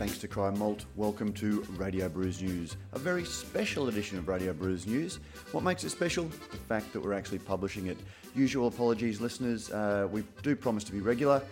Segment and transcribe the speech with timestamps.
[0.00, 0.86] thanks to Cryer Malt.
[0.96, 5.20] Welcome to Radio Brews News, a very special edition of Radio Brews News.
[5.52, 6.24] What makes it special?
[6.24, 7.98] The fact that we're actually publishing it.
[8.34, 9.70] Usual apologies, listeners.
[9.70, 11.42] Uh, we do promise to be regular.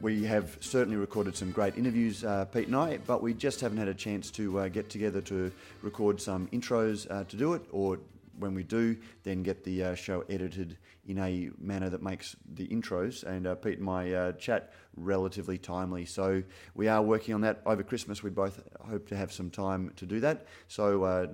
[0.00, 3.78] We have certainly recorded some great interviews, uh, Pete and I, but we just haven't
[3.78, 5.52] had a chance to uh, get together to
[5.82, 8.00] record some intros uh, to do it, or
[8.40, 12.66] when we do, then get the uh, show edited in a manner that makes the
[12.68, 16.04] intros and uh, Pete and my uh, chat relatively timely.
[16.04, 16.42] So
[16.74, 18.22] we are working on that over Christmas.
[18.22, 20.46] We both hope to have some time to do that.
[20.68, 21.26] So uh,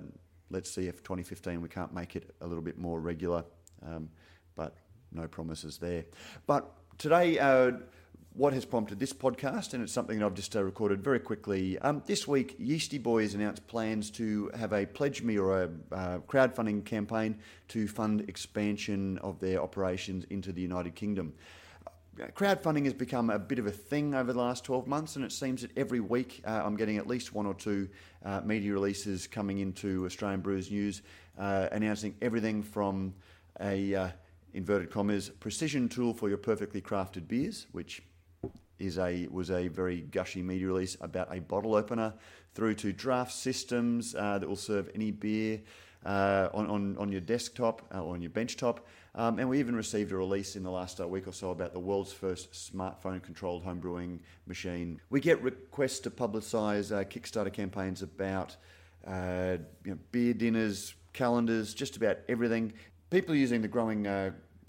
[0.49, 3.45] let's see if 2015 we can't make it a little bit more regular,
[3.85, 4.09] um,
[4.55, 4.75] but
[5.11, 6.05] no promises there.
[6.47, 7.71] But today, uh,
[8.33, 11.79] what has prompted this podcast, and it's something I've just uh, recorded very quickly.
[11.79, 16.19] Um, this week, Yeastie Boys announced plans to have a Pledge Me or a uh,
[16.19, 17.39] crowdfunding campaign
[17.69, 21.33] to fund expansion of their operations into the United Kingdom.
[21.85, 25.25] Uh, crowdfunding has become a bit of a thing over the last 12 months, and
[25.25, 27.89] it seems that every week uh, I'm getting at least one or two
[28.23, 31.01] uh, media releases coming into Australian Brews News
[31.37, 33.13] announcing everything from
[33.61, 34.11] a
[34.53, 38.01] inverted commas precision tool for your perfectly crafted beers, which
[38.79, 42.13] is a was a very gushy media release about a bottle opener
[42.55, 45.61] through to draft systems uh, that will serve any beer
[46.05, 48.79] uh, on, on, on your desktop uh, or on your benchtop.
[49.15, 51.73] Um, and we even received a release in the last uh, week or so about
[51.73, 55.01] the world's first smartphone controlled homebrewing machine.
[55.09, 58.55] We get requests to publicise uh, Kickstarter campaigns about
[59.05, 62.73] uh, you know, beer dinners, calendars, just about everything.
[63.09, 64.05] People are using the growing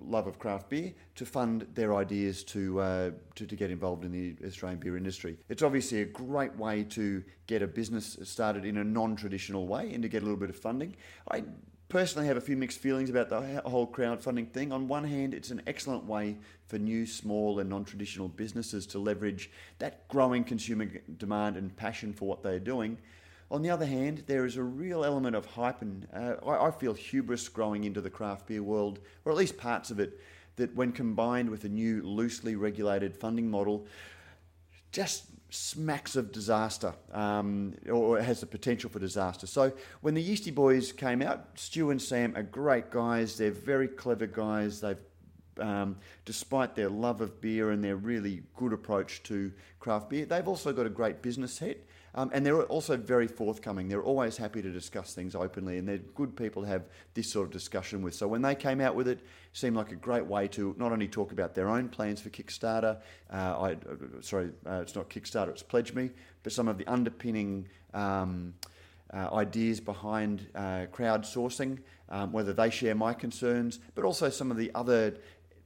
[0.01, 4.13] love of craft beer to fund their ideas to, uh, to, to get involved in
[4.13, 5.37] the Australian beer industry.
[5.49, 10.03] It's obviously a great way to get a business started in a non-traditional way and
[10.03, 10.97] to get a little bit of funding.
[11.31, 11.45] I
[11.89, 14.73] personally have a few mixed feelings about the whole crowdfunding thing.
[14.73, 18.99] On one hand, it's an excellent way for new, small, and non traditional businesses to
[18.99, 20.87] leverage that growing consumer
[21.19, 22.97] demand and passion for what they're doing.
[23.51, 26.71] On the other hand, there is a real element of hype and uh, I, I,
[26.71, 30.21] feel hubris growing into the craft beer world, or at least parts of it,
[30.57, 33.87] that when combined with a new loosely regulated funding model,
[34.93, 39.49] just smacks of disaster um, or has the potential for disaster.
[39.49, 43.37] So when the Yeastie Boys came out, Stu and Sam are great guys.
[43.37, 44.81] They're very clever guys.
[44.81, 44.97] They've
[45.59, 50.47] um, despite their love of beer and their really good approach to craft beer, they've
[50.49, 51.77] also got a great business head.
[52.15, 53.89] Um, and they're also very forthcoming.
[53.89, 56.83] They're always happy to discuss things openly, and they're good people to have
[57.15, 58.15] this sort of discussion with.
[58.15, 60.93] So when they came out with it, it seemed like a great way to not
[60.93, 62.99] only talk about their own plans for Kickstarter.
[63.33, 63.77] Uh, I, uh,
[64.21, 66.11] sorry, uh, it's not Kickstarter; it's Pledge Me,
[66.43, 67.69] but some of the underpinning.
[67.95, 68.55] Um,
[69.13, 71.79] uh, ideas behind uh, crowdsourcing,
[72.11, 75.15] um, whether they share my concerns, but also some of the other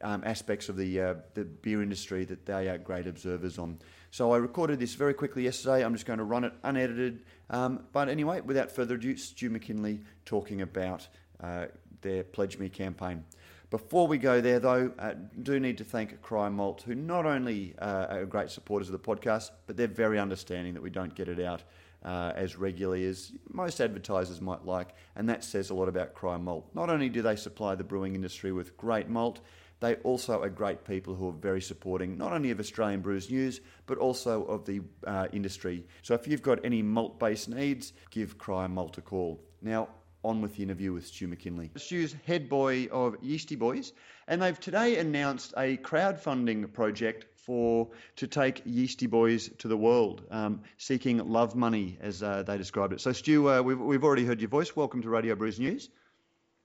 [0.00, 3.78] um, aspects of the uh, the beer industry that they are great observers on.
[4.14, 5.84] So I recorded this very quickly yesterday.
[5.84, 7.24] I'm just going to run it unedited.
[7.50, 11.08] Um, but anyway, without further ado, Stu McKinlay talking about
[11.40, 11.66] uh,
[12.00, 13.24] their Pledge Me campaign.
[13.70, 17.74] Before we go there, though, uh, do need to thank Cryer Malt, who not only
[17.80, 21.26] uh, are great supporters of the podcast, but they're very understanding that we don't get
[21.26, 21.64] it out
[22.04, 26.38] uh, as regularly as most advertisers might like, and that says a lot about Cryer
[26.38, 26.68] Malt.
[26.72, 29.40] Not only do they supply the brewing industry with great malt,
[29.80, 33.60] they also are great people who are very supporting not only of Australian Brews News,
[33.86, 35.86] but also of the uh, industry.
[36.02, 39.40] So if you've got any malt based needs, give Cryer Malt a call.
[39.60, 39.88] Now,
[40.24, 41.78] on with the interview with Stu McKinlay.
[41.78, 43.92] Stu's head boy of Yeastie Boys,
[44.26, 50.22] and they've today announced a crowdfunding project for to take Yeastie Boys to the world,
[50.30, 53.00] um, seeking love money, as uh, they described it.
[53.00, 54.74] So, Stu, uh, we've, we've already heard your voice.
[54.74, 55.90] Welcome to Radio Brews News.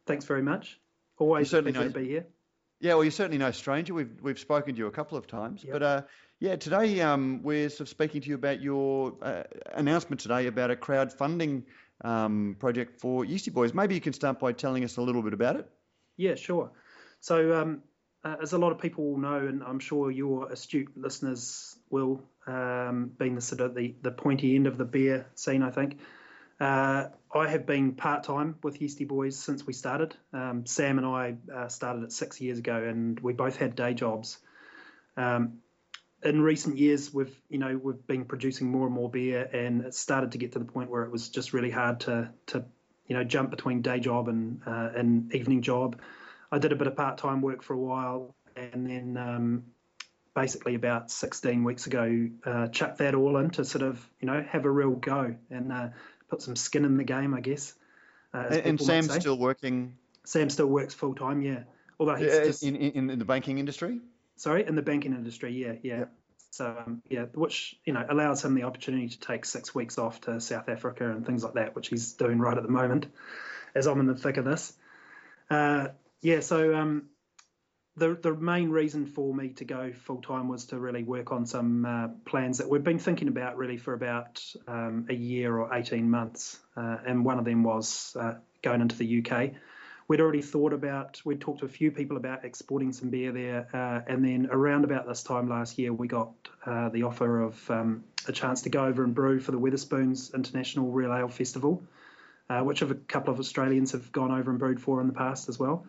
[0.05, 0.79] Thanks very much.
[1.17, 2.25] Always a pleasure to be here.
[2.79, 3.93] Yeah, well, you're certainly no stranger.
[3.93, 5.73] We've we've spoken to you a couple of times, yep.
[5.73, 6.01] but uh,
[6.39, 10.71] yeah, today um, we're sort of speaking to you about your uh, announcement today about
[10.71, 11.63] a crowdfunding
[12.05, 13.73] um, project for Yeastie Boys.
[13.73, 15.69] Maybe you can start by telling us a little bit about it.
[16.15, 16.71] Yeah, sure.
[17.19, 17.83] So, um,
[18.23, 22.21] uh, as a lot of people will know, and I'm sure your astute listeners will,
[22.47, 25.99] um, being the sort of the, the pointy end of the beer scene, I think.
[26.59, 30.15] Uh, I have been part time with Yeastie Boys since we started.
[30.33, 33.93] Um, Sam and I uh, started it six years ago, and we both had day
[33.93, 34.39] jobs.
[35.15, 35.59] Um,
[36.21, 39.93] in recent years, we've you know we've been producing more and more beer, and it
[39.93, 42.65] started to get to the point where it was just really hard to to
[43.07, 46.01] you know jump between day job and uh, and evening job.
[46.51, 49.63] I did a bit of part time work for a while, and then um,
[50.35, 54.45] basically about 16 weeks ago, uh, chucked that all in to sort of you know
[54.49, 55.89] have a real go and uh,
[56.29, 57.73] put some skin in the game, I guess.
[58.33, 59.97] Uh, and, and Sam's still working.
[60.25, 61.63] Sam still works full time, yeah.
[61.99, 63.99] Although he's uh, just, in, in, in the banking industry.
[64.35, 66.05] Sorry, in the banking industry, yeah, yeah.
[66.51, 70.21] So um, yeah, which you know allows him the opportunity to take six weeks off
[70.21, 73.07] to South Africa and things like that, which he's doing right at the moment,
[73.75, 74.73] as I'm in the thick of this.
[75.49, 75.89] Uh,
[76.21, 77.09] yeah, so um,
[77.99, 81.45] the the main reason for me to go full time was to really work on
[81.45, 85.73] some uh, plans that we've been thinking about really for about um, a year or
[85.73, 89.51] 18 months, uh, and one of them was uh, going into the UK.
[90.07, 93.67] We'd already thought about, we'd talked to a few people about exporting some beer there,
[93.71, 96.31] uh, and then around about this time last year, we got
[96.65, 100.33] uh, the offer of um, a chance to go over and brew for the Wetherspoons
[100.33, 101.83] International Real Ale Festival,
[102.49, 105.47] uh, which a couple of Australians have gone over and brewed for in the past
[105.47, 105.85] as well.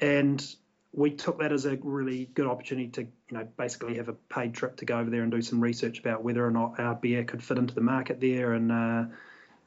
[0.00, 0.56] and
[0.96, 4.54] we took that as a really good opportunity to, you know, basically have a paid
[4.54, 7.24] trip to go over there and do some research about whether or not our beer
[7.24, 9.04] could fit into the market there and uh,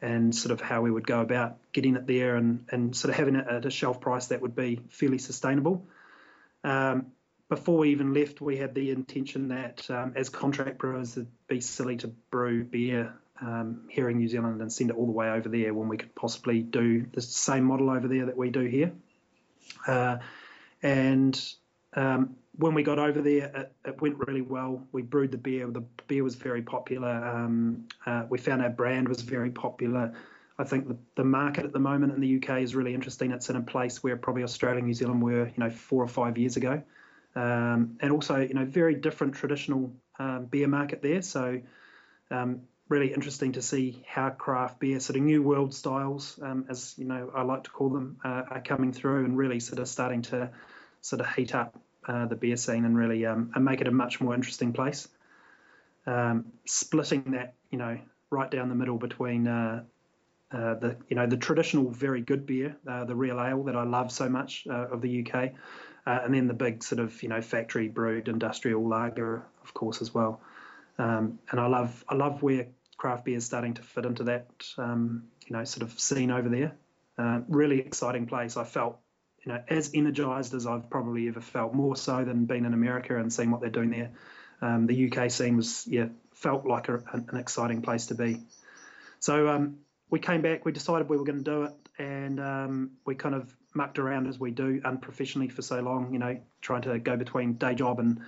[0.01, 3.17] and sort of how we would go about getting it there and, and sort of
[3.17, 5.85] having it at a shelf price that would be fairly sustainable.
[6.63, 7.07] Um,
[7.49, 11.61] before we even left, we had the intention that um, as contract brewers, it'd be
[11.61, 15.29] silly to brew beer um, here in New Zealand and send it all the way
[15.29, 18.65] over there when we could possibly do the same model over there that we do
[18.65, 18.91] here.
[19.87, 20.17] Uh,
[20.83, 21.53] and
[21.95, 24.83] um, when we got over there, it, it, went really well.
[24.91, 25.67] We brewed the beer.
[25.67, 27.09] The beer was very popular.
[27.09, 30.13] Um, uh, we found our brand was very popular.
[30.59, 33.31] I think the, the market at the moment in the UK is really interesting.
[33.31, 36.07] It's in a place where probably Australia and New Zealand were, you know, four or
[36.07, 36.81] five years ago,
[37.35, 41.21] um, and also, you know, very different traditional um, beer market there.
[41.21, 41.61] So,
[42.31, 46.95] um, really interesting to see how craft beer, sort of new world styles, um, as
[46.97, 49.87] you know, I like to call them, uh, are coming through and really sort of
[49.87, 50.49] starting to
[51.01, 53.91] sort of heat up uh, the beer scene and really um, and make it a
[53.91, 55.07] much more interesting place.
[56.05, 57.99] Um, splitting that, you know,
[58.29, 59.83] right down the middle between uh,
[60.51, 63.83] uh, the you know the traditional very good beer, uh, the real ale that I
[63.83, 65.51] love so much uh, of the UK,
[66.05, 70.13] and then the big sort of you know factory brewed industrial lager, of course, as
[70.13, 70.39] well.
[70.97, 72.67] Um, and I love I love where
[72.97, 74.47] craft beer is starting to fit into that
[74.77, 76.75] um, you know sort of scene over there.
[77.47, 78.57] really exciting place.
[78.57, 78.99] I felt
[79.47, 83.17] you know, as energized as I've probably ever felt, more so than being in America
[83.17, 84.11] and seeing what they're doing there.
[84.61, 88.41] Um, the UK scene was, yeah, felt like a, an exciting place to be.
[89.21, 89.77] So um,
[90.09, 93.35] we came back, we decided we were going to do it, and um, we kind
[93.35, 97.15] of mucked around as we do unprofessionally for so long, you know, trying to go
[97.15, 98.19] between day job and,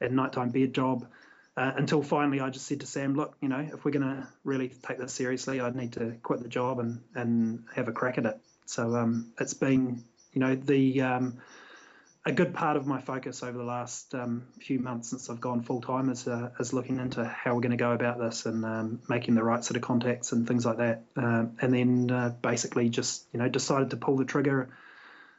[0.00, 1.06] and nighttime beard job.
[1.56, 4.28] Uh, until finally, I just said to Sam, look, you know, if we're going to
[4.42, 8.18] really take this seriously, I'd need to quit the job and, and have a crack
[8.18, 8.38] at it.
[8.66, 10.04] So um, it's been
[10.34, 11.38] you know, the um,
[12.26, 15.62] a good part of my focus over the last um, few months since I've gone
[15.62, 18.64] full time is uh, is looking into how we're going to go about this and
[18.64, 21.04] um, making the right sort of contacts and things like that.
[21.16, 24.70] Uh, and then uh, basically just you know decided to pull the trigger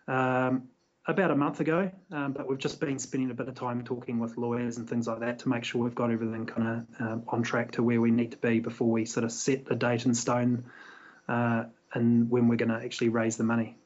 [0.07, 0.69] um,
[1.07, 1.91] about a month ago.
[2.11, 5.07] Um, but we've just been spending a bit of time talking with lawyers and things
[5.07, 8.01] like that to make sure we've got everything kind of um, on track to where
[8.01, 10.65] we need to be before we sort of set a date in stone
[11.27, 13.77] uh, and when we're going to actually raise the money.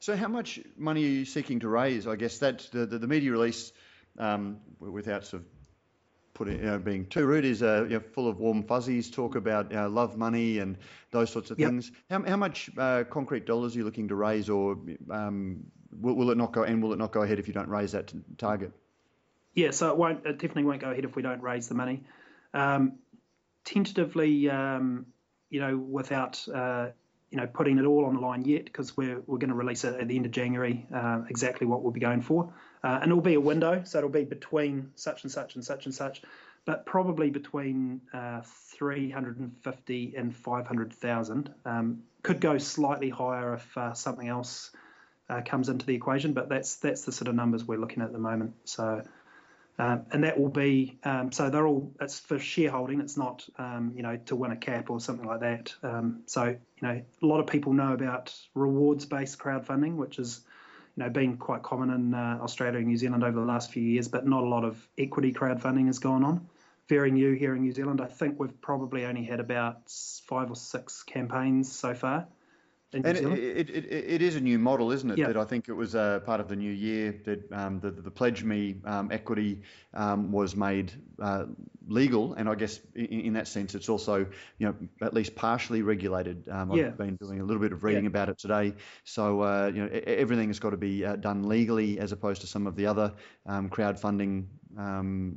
[0.00, 2.06] So, how much money are you seeking to raise?
[2.06, 3.70] I guess that the, the, the media release,
[4.18, 5.48] um, without sort of
[6.32, 9.10] putting you know, being too rude, is uh, you know, full of warm fuzzies.
[9.10, 10.78] Talk about uh, love money and
[11.10, 11.68] those sorts of yep.
[11.68, 11.92] things.
[12.08, 14.78] How, how much uh, concrete dollars are you looking to raise, or
[15.10, 15.64] um,
[15.98, 16.62] will, will, it not go?
[16.62, 18.72] And will it not go ahead if you don't raise that target?
[19.54, 20.24] Yeah, so it won't.
[20.26, 22.04] It definitely won't go ahead if we don't raise the money.
[22.54, 22.94] Um,
[23.64, 25.06] tentatively, um,
[25.48, 26.88] you know, without uh,
[27.30, 29.84] you know, putting it all on the line yet because we're, we're going to release
[29.84, 32.52] it at the end of January, uh, exactly what we'll be going for.
[32.82, 35.86] Uh, and it'll be a window, so it'll be between such and such and such
[35.86, 36.22] and such,
[36.64, 38.40] but probably between uh,
[38.78, 41.54] 350 and 500,000.
[41.64, 44.72] Um, could go slightly higher if uh, something else
[45.30, 48.06] uh, comes into the equation, but that's that's the sort of numbers we're looking at
[48.06, 48.54] at the moment.
[48.64, 49.02] So
[49.80, 53.00] um, and that will be um, so they're all it's for shareholding.
[53.00, 55.74] It's not um, you know to win a cap or something like that.
[55.82, 60.42] Um, so you know a lot of people know about rewards-based crowdfunding, which is
[60.96, 63.82] you know been quite common in uh, Australia and New Zealand over the last few
[63.82, 66.46] years, but not a lot of equity crowdfunding has gone on.
[66.88, 68.02] Very new here in New Zealand.
[68.02, 69.90] I think we've probably only had about
[70.26, 72.26] five or six campaigns so far
[72.92, 75.18] and it, it, it, it is a new model, isn't it?
[75.18, 75.28] Yeah.
[75.28, 78.10] That I think it was uh, part of the new year that um, the, the
[78.10, 79.62] Pledge Me um, equity
[79.94, 80.92] um, was made
[81.22, 81.44] uh,
[81.86, 84.26] legal, and I guess in, in, that sense, it's also
[84.58, 86.48] you know at least partially regulated.
[86.50, 88.08] Um, I've been doing a little bit of reading yeah.
[88.08, 92.00] about it today, so uh, you know everything has got to be uh, done legally
[92.00, 93.12] as opposed to some of the other
[93.46, 95.36] um, crowdfunding um,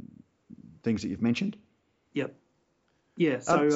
[0.81, 1.55] things that you've mentioned.
[2.13, 2.33] Yep.
[3.15, 3.39] Yeah.
[3.39, 3.69] So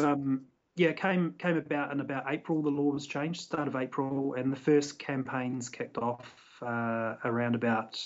[0.78, 2.62] yeah, came came about in about April.
[2.62, 6.26] The law was changed, start of April, and the first campaigns kicked off
[6.62, 8.00] uh, around about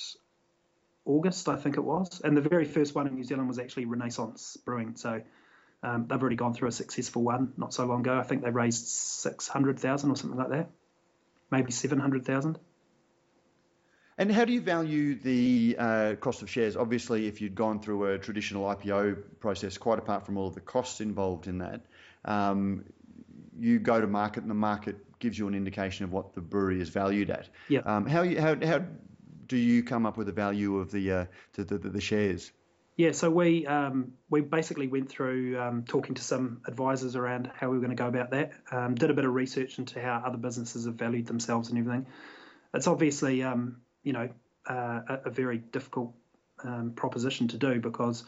[1.06, 2.22] August, I think it was.
[2.24, 4.96] And the very first one in New Zealand was actually Renaissance Brewing.
[4.96, 5.22] So
[5.84, 8.18] um, they've already gone through a successful one not so long ago.
[8.18, 10.70] I think they raised 600,000 or something like that,
[11.51, 12.58] maybe 700,000.
[14.18, 16.78] And how do you value the uh, cost of shares?
[16.78, 20.62] Obviously, if you'd gone through a traditional IPO process, quite apart from all of the
[20.62, 21.82] costs involved in that,
[22.25, 22.86] um,
[23.58, 26.82] you go to market and the market gives you an indication of what the brewery
[26.82, 27.50] is valued at.
[27.68, 27.82] Yeah.
[27.82, 28.82] Um, how, how, how
[29.48, 32.51] do you come up with the value of the, uh, the, the, the, shares?
[32.98, 37.70] Yeah, so we um, we basically went through um, talking to some advisors around how
[37.70, 38.51] we were going to go about that.
[38.72, 42.06] Um, did a bit of research into how other businesses have valued themselves and everything.
[42.74, 44.30] It's obviously um, you know,
[44.70, 46.13] uh, a, a, very difficult
[46.63, 48.24] um, proposition to do because,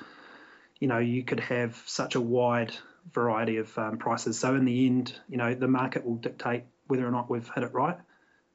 [0.80, 2.74] you know, you could have such a wide
[3.12, 4.40] variety of um, prices.
[4.40, 7.64] So in the end, you know, the market will dictate whether or not we've hit
[7.64, 7.98] it right.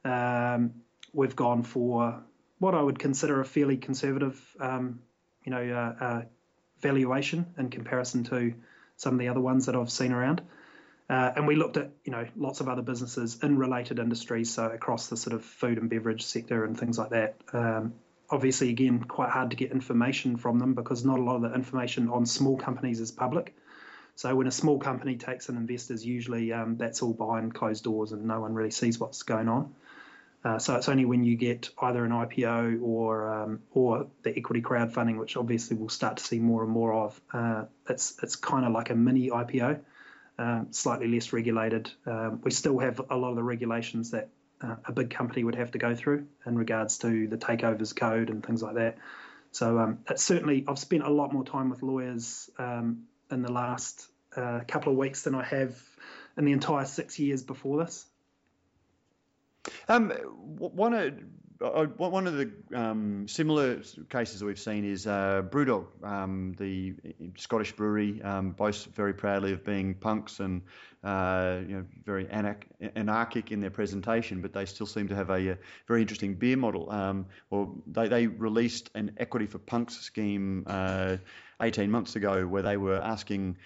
[0.05, 0.75] Um,
[1.13, 2.23] we've gone for
[2.59, 5.01] what I would consider a fairly conservative, um,
[5.45, 6.23] you know, uh, uh,
[6.81, 8.55] valuation in comparison to
[8.97, 10.43] some of the other ones that I've seen around.
[11.11, 14.67] Uh, and we looked at you know lots of other businesses in related industries, so
[14.67, 17.37] across the sort of food and beverage sector and things like that.
[17.53, 17.95] Um,
[18.29, 21.55] obviously, again, quite hard to get information from them because not a lot of the
[21.55, 23.55] information on small companies is public.
[24.19, 28.11] So when a small company takes in investors, usually um, that's all behind closed doors
[28.11, 29.73] and no one really sees what's going on.
[30.45, 34.61] Uh, so it's only when you get either an IPO or um, or the equity
[34.61, 37.21] crowdfunding, which obviously we'll start to see more and more of.
[37.33, 39.79] Uh, it's it's kind of like a mini IPO
[40.37, 41.89] um, slightly less regulated.
[42.05, 45.55] Um, we still have a lot of the regulations that uh, a big company would
[45.55, 48.99] have to go through in regards to the takeovers code and things like that.
[49.53, 53.53] So um, it's certainly I've spent a lot more time with lawyers um, in the
[53.53, 54.07] last
[54.37, 55.81] uh, couple of weeks than I have
[56.37, 58.07] in the entire six years before this.
[59.89, 60.95] Um, one
[61.61, 66.95] one of the um, similar cases that we've seen is uh, Brewdog, um, the
[67.37, 70.63] Scottish brewery, um, boasts very proudly of being punks and
[71.03, 75.53] uh, you know very anarchic in their presentation, but they still seem to have a,
[75.53, 75.59] a
[75.89, 76.91] very interesting beer model.
[76.93, 81.17] Um, well, they, they released an equity for punks scheme uh,
[81.61, 83.57] 18 months ago, where they were asking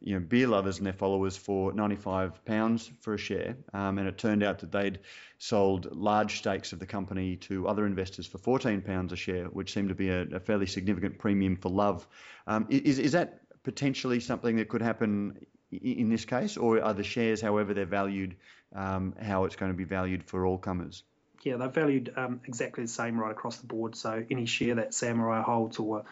[0.00, 4.08] you know beer lovers and their followers for 95 pounds for a share, um, and
[4.08, 4.98] it turned out that they'd
[5.38, 9.72] sold large stakes of the company to other investors for 14 pounds a share, which
[9.72, 12.06] seemed to be a, a fairly significant premium for love.
[12.46, 15.38] Um, is is that potentially something that could happen
[15.70, 18.36] in this case, or are the shares, however they're valued,
[18.74, 21.02] um, how it's going to be valued for all comers?
[21.42, 23.96] Yeah, they're valued um, exactly the same right across the board.
[23.96, 26.04] So any share that Sam or I holds or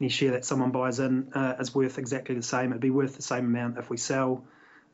[0.00, 2.70] any share that someone buys in uh, is worth exactly the same.
[2.70, 4.44] It'd be worth the same amount if we sell.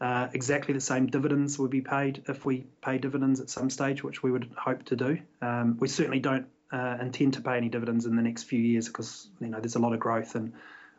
[0.01, 4.05] Uh, exactly the same dividends would be paid if we pay dividends at some stage,
[4.05, 5.19] which we would hope to do.
[5.41, 8.89] Um, we certainly don't uh, intend to pay any dividends in the next few years
[8.89, 10.53] because you know there's a lot of growth and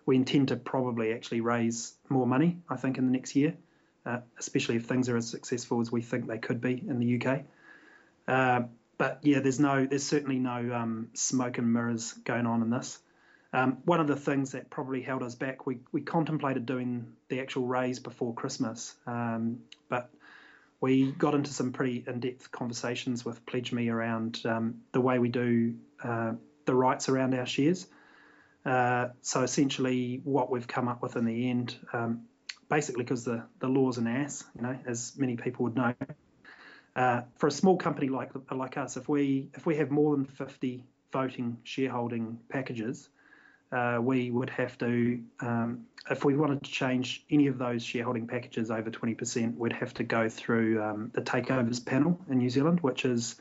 [0.05, 2.57] we intend to probably actually raise more money.
[2.69, 3.55] I think in the next year,
[4.05, 7.21] uh, especially if things are as successful as we think they could be in the
[7.21, 7.41] UK.
[8.27, 12.69] Uh, but yeah, there's no, there's certainly no um, smoke and mirrors going on in
[12.69, 12.99] this.
[13.53, 17.39] Um, one of the things that probably held us back, we, we contemplated doing the
[17.39, 20.09] actual raise before Christmas, um, but
[20.81, 25.29] we got into some pretty in-depth conversations with Pledge Me around um, the way we
[25.29, 26.33] do uh,
[26.65, 27.87] the rights around our shares.
[28.65, 32.25] Uh, so essentially, what we've come up with in the end, um,
[32.69, 35.93] basically because the the law's an ass, you know, as many people would know.
[36.95, 40.25] Uh, for a small company like like us, if we if we have more than
[40.25, 43.09] 50 voting shareholding packages,
[43.71, 48.27] uh, we would have to, um, if we wanted to change any of those shareholding
[48.27, 52.79] packages over 20%, we'd have to go through um, the takeovers panel in New Zealand,
[52.81, 53.35] which is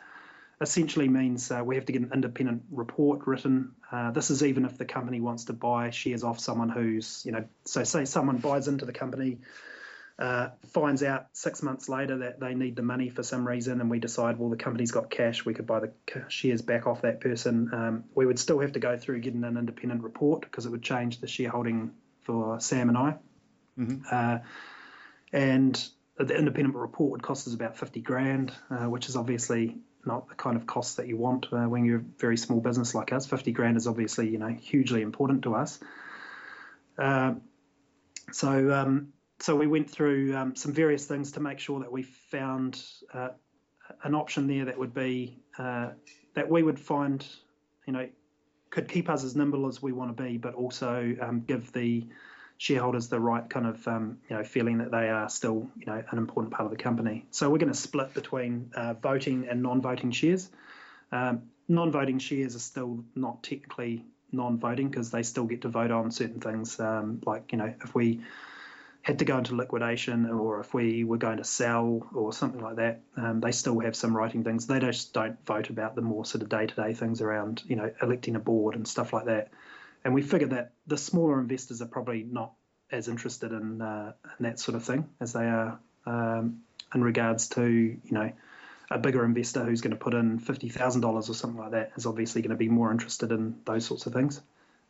[0.61, 3.73] essentially means uh, we have to get an independent report written.
[3.93, 7.33] Uh, this is even if the company wants to buy shares off someone who's, you
[7.33, 9.39] know, so say someone buys into the company
[10.19, 13.91] uh, finds out six months later that they need the money for some reason, and
[13.91, 15.93] we decide, well, the company's got cash, we could buy the
[16.29, 17.71] shares back off that person.
[17.73, 20.83] Um, we would still have to go through getting an independent report because it would
[20.83, 21.93] change the shareholding
[22.23, 23.17] for Sam and I.
[23.79, 24.03] Mm-hmm.
[24.11, 24.39] Uh,
[25.33, 30.29] and the independent report would cost us about 50 grand, uh, which is obviously not
[30.29, 33.13] the kind of cost that you want uh, when you're a very small business like
[33.13, 33.27] us.
[33.27, 35.79] 50 grand is obviously, you know, hugely important to us.
[36.97, 37.35] Uh,
[38.33, 42.03] so, um, so we went through um, some various things to make sure that we
[42.03, 43.31] found uh,
[44.03, 45.91] an option there that would be uh,
[46.35, 47.27] that we would find,
[47.87, 48.09] you know,
[48.71, 52.07] could keep us as nimble as we want to be, but also um, give the
[52.59, 56.03] shareholders the right kind of um, you know feeling that they are still you know
[56.11, 57.27] an important part of the company.
[57.31, 60.51] So we're going to split between uh, voting and non-voting shares.
[61.13, 66.11] Um, non-voting shares are still not technically non-voting because they still get to vote on
[66.11, 66.81] certain things.
[66.81, 68.21] Um, like you know, if we
[69.07, 72.75] had to go into liquidation or if we were going to sell or something like
[72.75, 74.67] that, um, they still have some writing things.
[74.67, 78.35] They just don't vote about the more sort of day-to-day things around you know electing
[78.35, 79.53] a board and stuff like that.
[80.05, 82.55] And we figured that the smaller investors are probably not
[82.91, 87.49] as interested in, uh, in that sort of thing as they are um, in regards
[87.51, 88.33] to you know
[88.91, 91.93] a bigger investor who's going to put in fifty thousand dollars or something like that
[91.95, 94.41] is obviously going to be more interested in those sorts of things.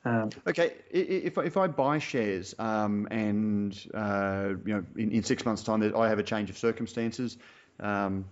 [0.07, 5.45] Um, okay, if, if I buy shares um, and uh, you know in, in, six
[5.45, 7.37] months' time I have a change of circumstances,
[7.81, 8.25] um,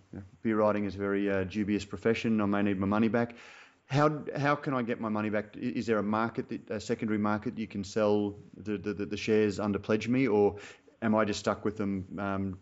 [0.43, 2.41] beer writing is a very uh, dubious profession.
[2.41, 3.35] I may need my money back.
[3.87, 5.57] How how can I get my money back?
[5.57, 9.59] Is there a market, that, a secondary market, you can sell the, the, the shares
[9.59, 10.59] under pledge me, or
[11.03, 12.59] am I just stuck with them um,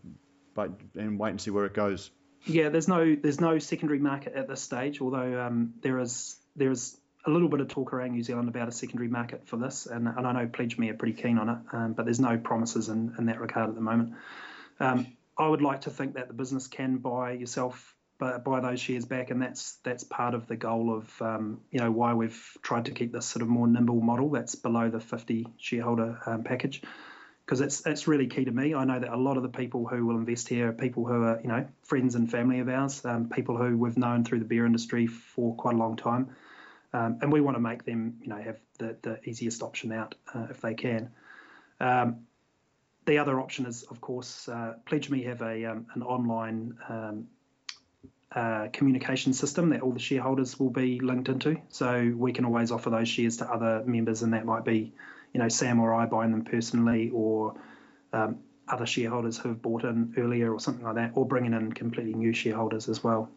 [0.54, 2.10] but and wait and see where it goes?
[2.46, 5.02] Yeah, there's no there's no secondary market at this stage.
[5.02, 8.68] Although um, there is there is a little bit of talk around New Zealand about
[8.68, 11.48] a secondary market for this, and, and I know Pledge Me are pretty keen on
[11.48, 14.14] it, um, but there's no promises in, in that regard at the moment.
[14.80, 15.06] Um,
[15.38, 17.94] I would like to think that the business can buy yourself
[18.44, 21.90] buy those shares back, and that's that's part of the goal of um, you know
[21.90, 25.48] why we've tried to keep this sort of more nimble model that's below the 50
[25.58, 26.82] shareholder um, package
[27.44, 28.74] because it's it's really key to me.
[28.74, 31.24] I know that a lot of the people who will invest here are people who
[31.24, 34.44] are you know friends and family of ours, um, people who we've known through the
[34.44, 36.34] beer industry for quite a long time,
[36.92, 40.14] um, and we want to make them you know have the, the easiest option out
[40.34, 41.10] uh, if they can.
[41.80, 42.26] Um,
[43.04, 47.28] the other option is, of course, uh, Pledge Me have a um, an online um,
[48.30, 52.70] uh, communication system that all the shareholders will be linked into, so we can always
[52.70, 54.92] offer those shares to other members, and that might be
[55.32, 57.54] you know, Sam or I buying them personally, or
[58.12, 61.72] um, other shareholders who have bought in earlier, or something like that, or bringing in
[61.72, 63.30] completely new shareholders as well.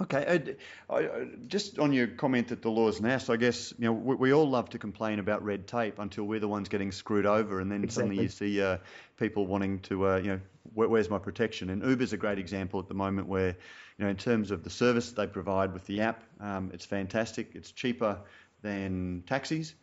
[0.00, 0.56] Okay,
[0.88, 3.92] uh, I, just on your comment that the law is an I guess you know
[3.92, 7.26] we, we, all love to complain about red tape until we're the ones getting screwed
[7.26, 8.16] over, and then exactly.
[8.16, 8.78] suddenly you see uh,
[9.18, 10.40] people wanting to, uh, you know,
[10.74, 11.70] where, where's my protection?
[11.70, 13.48] And Uber's a great example at the moment where,
[13.98, 17.50] you know, in terms of the service they provide with the app, um, it's fantastic.
[17.54, 18.18] It's cheaper
[18.62, 19.74] than taxis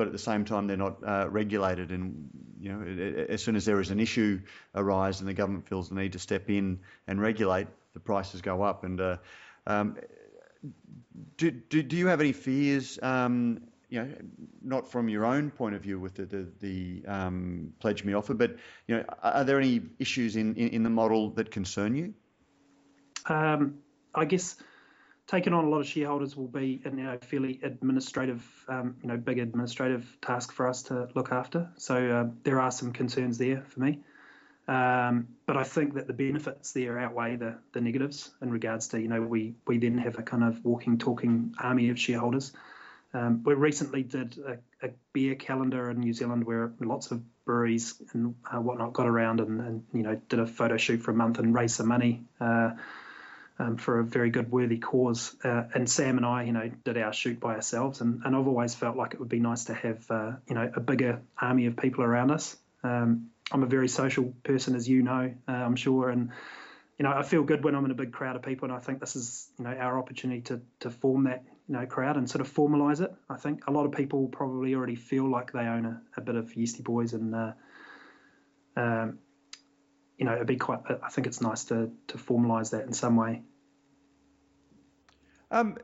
[0.00, 1.90] but at the same time they're not uh, regulated.
[1.90, 4.40] And you know, as soon as there is an issue
[4.74, 8.62] arise and the government feels the need to step in and regulate, the prices go
[8.62, 8.82] up.
[8.82, 9.18] And uh,
[11.36, 12.98] do, do, do you have any fears?
[13.02, 14.14] Um, you know,
[14.62, 18.34] not from your own point of view with the the, the um, pledge me offer,
[18.34, 22.14] but you know, are there any issues in, in, in the model that concern you?
[23.26, 23.78] Um,
[24.14, 24.56] I guess
[25.26, 29.08] taking on a lot of shareholders will be a you know, fairly administrative, um, you
[29.08, 31.68] know, big administrative task for us to look after.
[31.76, 34.00] So uh, there are some concerns there for me.
[34.68, 39.00] Um, but I think that the benefits there outweigh the, the negatives in regards to,
[39.00, 42.52] you know, we, we then have a kind of walking, talking army of shareholders.
[43.12, 48.00] Um, we recently did a, a, beer calendar in New Zealand where lots of breweries
[48.12, 51.14] and uh, whatnot got around and, and, you know, did a photo shoot for a
[51.14, 52.22] month and raised some money.
[52.40, 52.70] Uh,
[53.60, 55.36] um, for a very good, worthy cause.
[55.44, 58.48] Uh, and Sam and I, you know, did our shoot by ourselves, and, and I've
[58.48, 61.66] always felt like it would be nice to have, uh, you know, a bigger army
[61.66, 62.56] of people around us.
[62.82, 66.30] Um, I'm a very social person, as you know, uh, I'm sure, and
[66.98, 68.80] you know, I feel good when I'm in a big crowd of people, and I
[68.80, 72.28] think this is, you know, our opportunity to to form that, you know, crowd and
[72.28, 73.12] sort of formalize it.
[73.28, 76.36] I think a lot of people probably already feel like they own a, a bit
[76.36, 77.52] of Yeastie Boys, and uh,
[78.76, 79.18] um,
[80.18, 80.80] you know, it'd be quite.
[81.02, 83.42] I think it's nice to to formalise that in some way.
[85.50, 85.78] Um,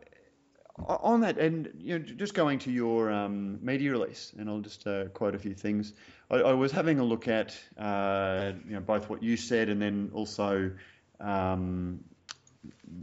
[0.78, 4.86] on that, and you know, just going to your um, media release, and I'll just
[4.86, 5.92] uh, quote a few things.
[6.30, 9.80] I, I, was having a look at uh, you know both what you said, and
[9.80, 10.72] then also
[11.20, 12.00] um,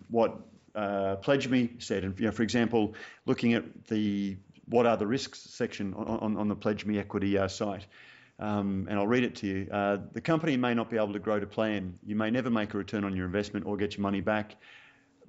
[0.09, 0.39] what
[0.75, 2.03] uh, Pledge Me said.
[2.03, 2.93] And you know, for example,
[3.25, 7.37] looking at the what are the risks section on, on, on the Pledge Me Equity
[7.37, 7.85] uh, site.
[8.39, 9.67] Um, and I'll read it to you.
[9.71, 11.99] Uh, the company may not be able to grow to plan.
[12.05, 14.55] You may never make a return on your investment or get your money back,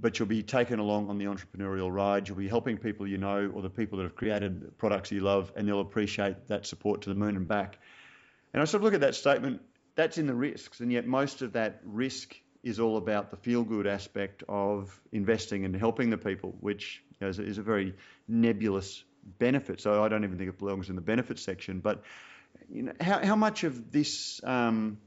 [0.01, 2.29] but you'll be taken along on the entrepreneurial ride.
[2.29, 5.53] You'll be helping people you know or the people that have created products you love,
[5.57, 7.79] and they'll appreciate that support to the moon and back.
[8.53, 9.63] And I sort of look at that statement,
[9.97, 13.63] that's in the risks, and yet most of that risk is all about the feel
[13.63, 17.95] good aspect of investing and helping the people, which is, a, very
[18.27, 19.05] nebulous
[19.39, 19.81] benefit.
[19.81, 21.81] So I don't even think it belongs in the benefit section.
[21.81, 22.03] But
[22.71, 24.99] you know, how, how much of this um,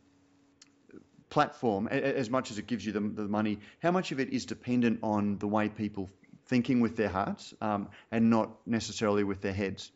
[1.30, 4.46] platform, as much as it gives you the, the, money, how much of it is
[4.46, 6.10] dependent on the way people
[6.48, 9.92] thinking with their hearts um, and not necessarily with their heads?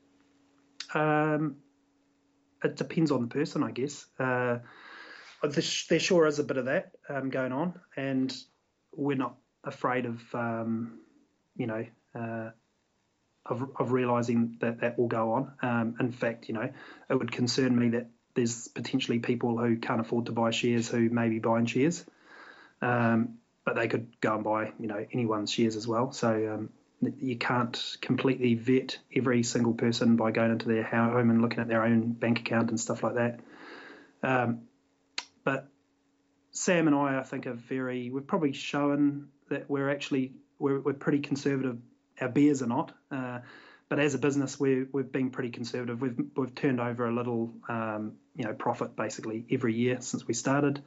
[0.94, 1.58] Um,
[2.64, 4.06] it depends on the person, I guess.
[4.20, 4.60] Uh,
[5.44, 8.36] there sure is a bit of that um, going on, and
[8.96, 11.00] we're not afraid of um,
[11.56, 12.50] you know, uh,
[13.46, 15.54] of, of realizing that that will go on.
[15.62, 16.70] Um, in fact, you know,
[17.10, 21.10] it would concern me that there's potentially people who can't afford to buy shares who
[21.10, 22.06] may be buying shares,
[22.82, 26.12] um, but they could go and buy, you know, anyone's shares as well.
[26.12, 26.70] So um,
[27.20, 31.68] you can't completely vet every single person by going into their home and looking at
[31.68, 33.40] their own bank account and stuff like that.
[34.24, 34.62] Um,
[35.44, 35.68] but
[36.52, 38.10] Sam and I, I think, are very.
[38.10, 41.78] We've probably shown that we're actually we're, we're pretty conservative.
[42.20, 43.40] Our beers are not, uh,
[43.92, 46.00] but as a business, we we've been pretty conservative.
[46.00, 50.34] We've we've turned over a little, um, you know, profit basically every year since we
[50.34, 50.82] started.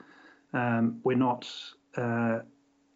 [0.54, 1.46] Um, we're not.
[1.94, 2.38] Uh,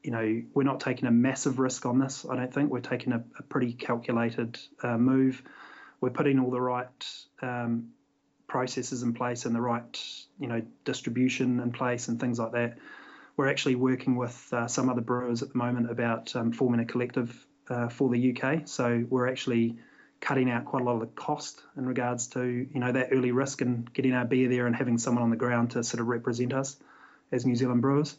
[0.02, 2.24] you know, we're not taking a massive risk on this.
[2.24, 5.42] I don't think we're taking a, a pretty calculated uh, move.
[6.00, 7.90] We're putting all the right um,
[8.46, 10.02] processes in place and the right,
[10.40, 12.78] you know, distribution in place and things like that.
[13.36, 16.86] We're actually working with uh, some other brewers at the moment about um, forming a
[16.86, 18.66] collective uh, for the UK.
[18.66, 19.76] So we're actually
[20.20, 23.32] cutting out quite a lot of the cost in regards to, you know, that early
[23.32, 26.08] risk and getting our beer there and having someone on the ground to sort of
[26.08, 26.76] represent us
[27.30, 28.16] as New Zealand brewers.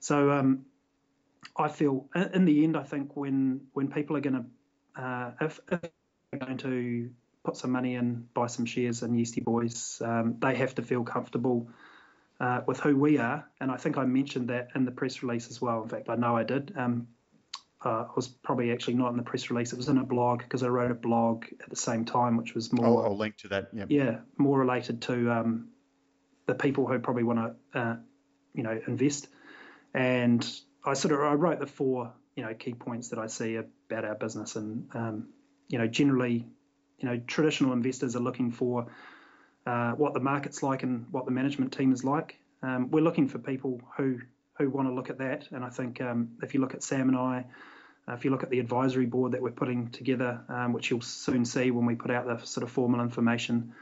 [0.00, 0.64] So um,
[1.56, 4.44] I feel in the end, I think when when people are going
[4.96, 5.80] to uh, if, if,
[6.30, 7.10] they're going to
[7.44, 11.02] put some money in, buy some shares in Yeastie Boys, um, they have to feel
[11.02, 11.68] comfortable
[12.38, 13.48] uh, with who we are.
[13.60, 15.82] And I think I mentioned that in the press release as well.
[15.82, 16.72] In fact, I know I did.
[16.76, 17.08] Um,
[17.84, 19.72] uh, I was probably actually not in the press release.
[19.72, 22.54] It was in a blog because I wrote a blog at the same time, which
[22.54, 22.86] was more.
[22.86, 23.68] I'll, I'll link to that.
[23.72, 23.86] Yep.
[23.90, 25.68] Yeah, more related to um,
[26.46, 27.96] the people who probably want to, uh,
[28.54, 29.28] you know, invest.
[29.94, 30.46] And
[30.84, 34.04] I sort of I wrote the four you know key points that I see about
[34.04, 35.28] our business, and um,
[35.68, 36.46] you know generally,
[36.98, 38.86] you know traditional investors are looking for
[39.66, 42.38] uh, what the market's like and what the management team is like.
[42.62, 44.20] Um, we're looking for people who
[44.60, 47.08] who want to look at that, and I think um, if you look at Sam
[47.08, 47.46] and I.
[48.08, 51.02] Uh, if you look at the advisory board that we're putting together, um, which you'll
[51.02, 53.74] soon see when we put out the sort of formal information,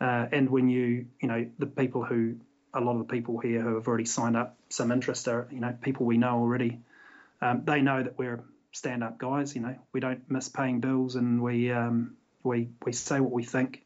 [0.00, 2.36] uh, and when you, you know, the people who
[2.74, 5.60] a lot of the people here who have already signed up some interest are, you
[5.60, 6.80] know, people we know already.
[7.40, 9.54] Um, they know that we're stand-up guys.
[9.54, 13.44] You know, we don't miss paying bills, and we um, we we say what we
[13.44, 13.84] think.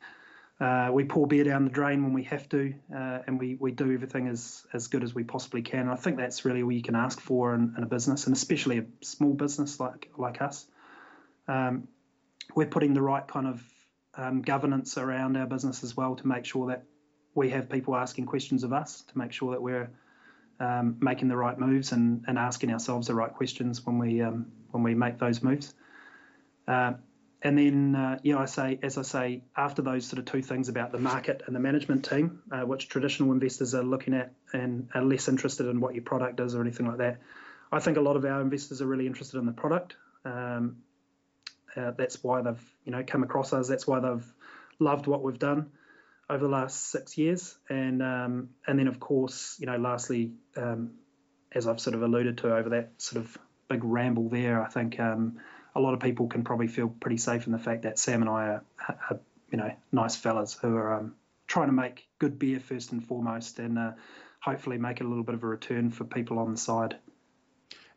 [0.59, 3.71] Uh, we pour beer down the drain when we have to, uh, and we, we
[3.71, 5.81] do everything as, as good as we possibly can.
[5.81, 8.35] And I think that's really all you can ask for in, in a business, and
[8.35, 10.66] especially a small business like like us.
[11.47, 11.88] Um,
[12.55, 13.62] we're putting the right kind of
[14.14, 16.85] um, governance around our business as well to make sure that
[17.35, 19.90] we have people asking questions of us to make sure that we're
[20.59, 24.47] um, making the right moves and, and asking ourselves the right questions when we um,
[24.71, 25.75] when we make those moves.
[26.66, 26.95] Uh,
[27.42, 30.68] and then, uh, yeah, I say, as I say, after those sort of two things
[30.68, 34.88] about the market and the management team, uh, which traditional investors are looking at and
[34.94, 37.20] are less interested in what your product is or anything like that,
[37.70, 39.96] I think a lot of our investors are really interested in the product.
[40.25, 40.79] Um,
[41.77, 43.68] uh, that's why they've, you know, come across us.
[43.68, 44.35] That's why they've
[44.79, 45.70] loved what we've done
[46.29, 50.92] over the last six years, and um, and then of course, you know, lastly, um,
[51.53, 54.99] as I've sort of alluded to over that sort of big ramble there, I think
[54.99, 55.38] um,
[55.76, 58.30] a lot of people can probably feel pretty safe in the fact that Sam and
[58.30, 61.14] I are, are you know, nice fellas who are um,
[61.46, 63.92] trying to make good beer first and foremost, and uh,
[64.40, 66.96] hopefully make a little bit of a return for people on the side.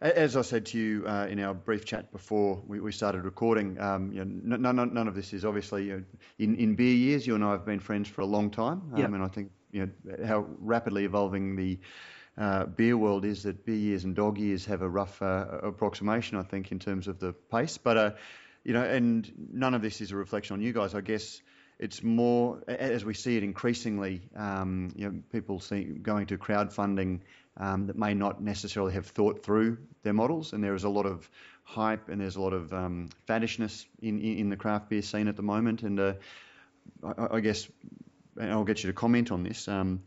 [0.01, 3.79] As I said to you uh, in our brief chat before we, we started recording,
[3.79, 6.03] um, you know, none, none, of this is obviously you know,
[6.37, 7.25] in, in beer years.
[7.25, 9.09] You and I have been friends for a long time, um, yep.
[9.09, 11.79] and I think you know how rapidly evolving the
[12.39, 13.43] uh, beer world is.
[13.43, 17.07] That beer years and dog years have a rough uh, approximation, I think, in terms
[17.07, 17.77] of the pace.
[17.77, 18.11] But uh,
[18.63, 20.95] you know, and none of this is a reflection on you guys.
[20.95, 21.41] I guess
[21.77, 24.21] it's more as we see it increasingly.
[24.35, 27.19] Um, you know, people see going to crowdfunding
[27.57, 31.05] um, that may not necessarily have thought through their models, and there is a lot
[31.05, 31.29] of
[31.69, 35.35] hype and there's a lot of um, faddishness in, in, the craft beer scene at
[35.35, 35.83] the moment.
[35.83, 36.13] And uh,
[37.03, 37.67] I, I, guess,
[38.39, 39.67] and I'll get you to comment on this.
[39.67, 40.01] Um,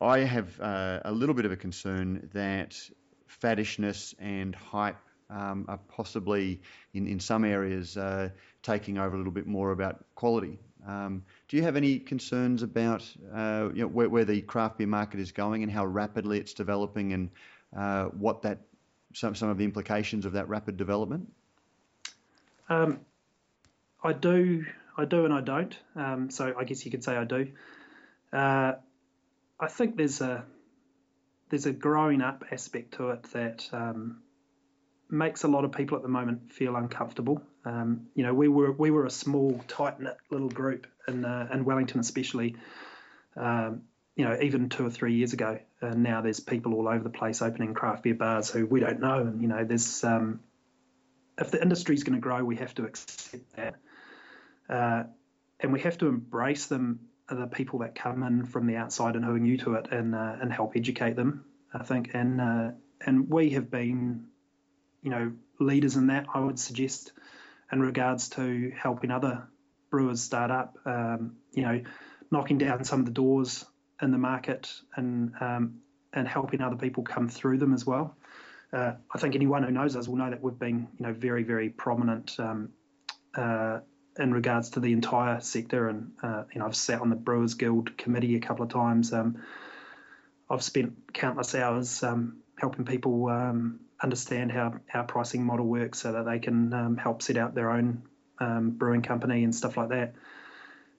[0.00, 2.78] I have uh, a little bit of a concern that
[3.26, 4.98] faddishness and hype
[5.30, 6.60] um, are possibly
[6.94, 8.30] in, in some areas uh,
[8.62, 10.58] taking over a little bit more about quality.
[10.86, 14.86] Um, do you have any concerns about uh, you know, where, where, the craft beer
[14.86, 17.30] market is going and how rapidly it's developing, and
[17.76, 18.60] uh, what that
[19.12, 21.30] some some of the implications of that rapid development?
[22.68, 23.00] Um,
[24.02, 24.64] I do,
[24.96, 25.76] I do, and I don't.
[25.96, 27.48] Um, so I guess you could say I do.
[28.32, 28.74] Uh,
[29.60, 30.44] I think there's a
[31.50, 34.22] there's a growing up aspect to it that um,
[35.10, 37.42] makes a lot of people at the moment feel uncomfortable.
[37.64, 41.48] Um, you know, we were we were a small, tight knit little group in uh,
[41.52, 42.56] in Wellington, especially.
[43.36, 43.82] Um,
[44.16, 47.10] you know, even two or three years ago, and now there's people all over the
[47.10, 50.40] place opening craft beer bars who we don't know, and you know, there's um,
[51.38, 53.76] if the industry is going to grow, we have to accept that,
[54.68, 55.04] uh,
[55.60, 56.98] and we have to embrace them,
[57.30, 60.14] the people that come in from the outside and who are new to it, and
[60.14, 61.44] uh, and help educate them.
[61.72, 62.70] I think, and uh,
[63.04, 64.26] and we have been,
[65.02, 66.26] you know, leaders in that.
[66.32, 67.12] I would suggest,
[67.72, 69.48] in regards to helping other
[69.90, 71.82] brewers start up, um, you know,
[72.30, 73.64] knocking down some of the doors
[74.00, 75.80] in the market and um,
[76.12, 78.16] and helping other people come through them as well.
[78.72, 81.42] Uh, I think anyone who knows us will know that we've been, you know, very
[81.42, 82.70] very prominent um,
[83.34, 83.80] uh,
[84.18, 85.88] in regards to the entire sector.
[85.88, 89.12] And uh, you know, I've sat on the Brewers Guild committee a couple of times.
[89.12, 89.42] Um,
[90.50, 96.12] I've spent countless hours um, helping people um, understand how our pricing model works, so
[96.12, 98.02] that they can um, help set out their own
[98.38, 100.14] um, brewing company and stuff like that.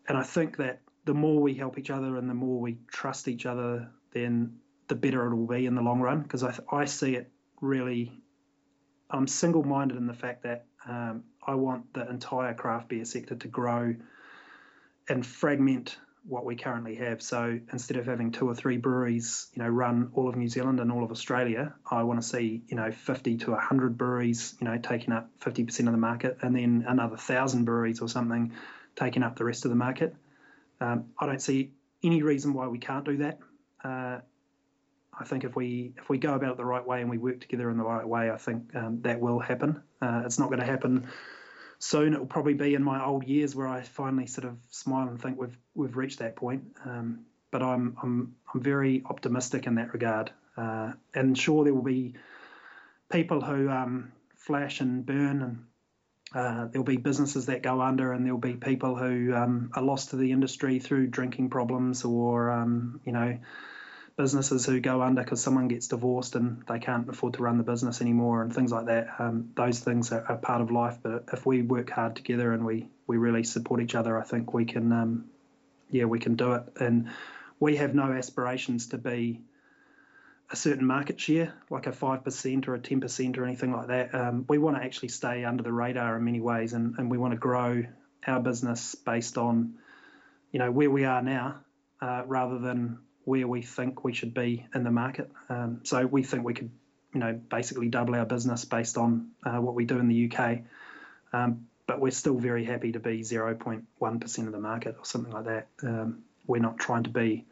[0.08, 3.28] And I think that the more we help each other and the more we trust
[3.28, 6.22] each other, then the better it will be in the long run.
[6.22, 8.22] Because I, I see it really,
[9.10, 13.36] I'm single minded in the fact that um, I want the entire craft beer sector
[13.36, 13.96] to grow
[15.08, 17.22] and fragment what we currently have.
[17.22, 20.80] So instead of having two or three breweries, you know, run all of New Zealand
[20.80, 24.66] and all of Australia, I want to see, you know, 50 to 100 breweries, you
[24.66, 28.54] know, taking up 50% of the market, and then another thousand breweries or something
[28.96, 30.14] taking up the rest of the market.
[30.82, 31.72] Um, I don't see
[32.04, 33.40] any reason why we can't do that.
[33.84, 34.20] Uh,
[35.20, 37.42] I think if we if we go about it the right way and we work
[37.42, 39.82] together in the right way, I think um, that will happen.
[40.02, 41.08] Uh, it's not going to happen
[41.80, 42.14] soon.
[42.14, 45.22] It will probably be in my old years where I finally sort of smile and
[45.22, 46.64] think we've we've reached that point.
[46.86, 50.32] Um, but I'm I'm I'm very optimistic in that regard.
[50.56, 52.16] Uh, and sure, there will be
[53.12, 55.66] people who um, flash and burn and
[56.34, 60.12] uh, there'll be businesses that go under, and there'll be people who um, are lost
[60.12, 63.40] to the industry through drinking problems, or um, you know,
[64.20, 67.64] businesses who go under because someone gets divorced and they can't afford to run the
[67.64, 69.08] business anymore, and things like that.
[69.18, 72.66] Um, those things are, are, part of life, but if we work hard together and
[72.66, 75.30] we we really support each other, I think we can, um,
[75.90, 76.64] yeah, we can do it.
[76.82, 77.12] And
[77.62, 79.40] we have no aspirations to be
[80.52, 84.14] a certain market share, like a 5% or a 10% or anything like that.
[84.14, 87.18] Um, we want to actually stay under the radar in many ways and, and we
[87.18, 87.86] want to grow
[88.28, 89.76] our business based on,
[90.52, 91.62] you know, where we are now
[92.02, 95.32] uh, rather than where we think we should be in the market.
[95.50, 96.72] Um, so we think we could,
[97.14, 100.60] you know, basically double our business based on uh, what we do in the UK.
[101.34, 105.46] Um, but we're still very happy to be 0.1% of the market or something like
[105.46, 105.68] that.
[105.84, 107.46] Um, we're not trying to be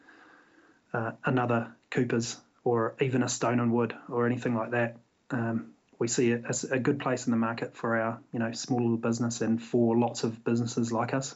[0.94, 4.98] uh, another Cooper's or even a stone and wood or anything like that.
[5.32, 8.52] Um, we see it as a good place in the market for our you know
[8.52, 11.36] small little business and for lots of businesses like us.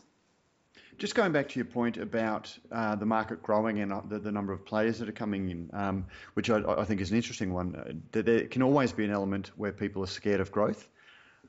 [1.01, 4.31] Just going back to your point about uh, the market growing and uh, the, the,
[4.31, 7.51] number of players that are coming in, um, which I, I, think is an interesting
[7.51, 7.75] one.
[7.75, 10.87] Uh, there can always be an element where people are scared of growth,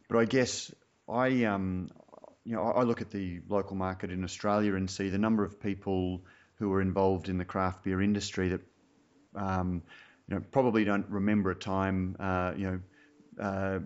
[0.08, 0.72] but I guess
[1.06, 1.90] I, um,
[2.46, 5.60] you know, I look at the local market in Australia and see the number of
[5.60, 6.22] people
[6.54, 8.62] who are involved in the craft beer industry that
[9.36, 9.82] um,
[10.28, 12.80] you know, probably don't remember a time, uh, you know,
[13.38, 13.80] uh,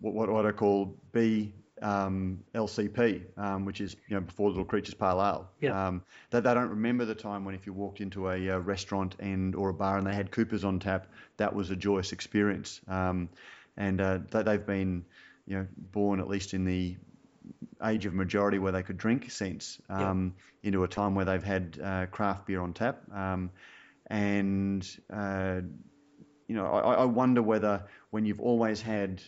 [0.00, 4.94] what, what I call B um, LCP, um, which is you know before Little Creatures
[4.94, 5.50] Pale Ale.
[5.60, 5.88] Yeah.
[5.88, 9.16] Um, they, they don't remember the time when if you walked into a, uh, restaurant
[9.18, 12.80] and or a bar and they had Coopers on tap, that was a joyous experience.
[12.88, 13.28] Um,
[13.76, 15.04] and uh, they, they've been
[15.46, 16.96] you know born at least in the
[17.84, 20.68] age of majority where they could drink sense um, yeah.
[20.68, 23.02] into a time where they've had uh, craft beer on tap.
[23.12, 23.50] Um,
[24.08, 25.60] and uh,
[26.48, 29.20] you know, I, I, wonder whether when you've always had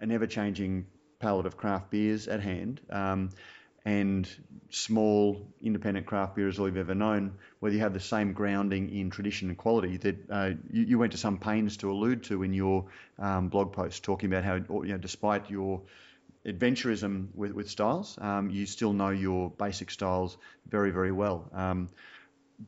[0.00, 0.86] an ever-changing
[1.22, 3.30] palette of craft beers at hand, um,
[3.84, 4.28] and
[4.70, 8.94] small independent craft beer is all you've ever known, whether you have the same grounding
[8.94, 12.42] in tradition and quality that uh, you, you, went to some pains to allude to
[12.42, 12.86] in your
[13.18, 15.82] um, blog post, talking about how, you know, despite your
[16.46, 20.36] adventurism with, with styles, um, you still know your basic styles
[20.68, 21.48] very, very well.
[21.52, 21.88] Um,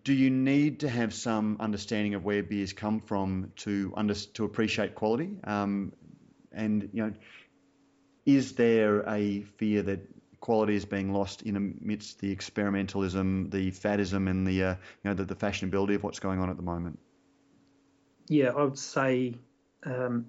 [0.03, 4.45] do you need to have some understanding of where beers come from to under, to
[4.45, 5.31] appreciate quality?
[5.45, 5.93] Um,
[6.53, 7.13] and you know,
[8.27, 10.01] is there a fear that
[10.41, 15.15] quality is being lost in amidst the experimentalism, the faddism, and the uh, you know
[15.15, 16.99] the, the, fashionability of what's going on at the moment?
[18.29, 19.35] Yeah, I would say
[19.85, 20.27] um,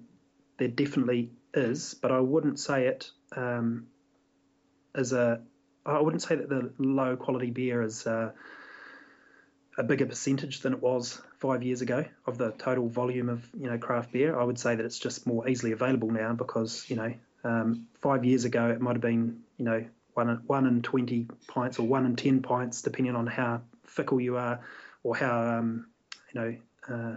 [0.58, 3.86] there definitely is, but I wouldn't say it um,
[4.94, 5.40] as a.
[5.84, 8.06] I wouldn't say that the low quality beer is.
[8.06, 8.32] Uh,
[9.78, 13.68] a bigger percentage than it was five years ago of the total volume of you
[13.68, 14.38] know craft beer.
[14.38, 17.12] I would say that it's just more easily available now because you know
[17.46, 21.78] um, five years ago it might have been you know one one in twenty pints
[21.78, 24.60] or one in ten pints, depending on how fickle you are
[25.02, 25.86] or how um,
[26.32, 26.56] you know
[26.88, 27.16] uh,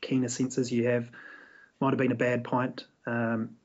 [0.00, 1.10] keen a senses you have.
[1.80, 2.84] Might have been a bad pint.
[3.06, 3.56] Um,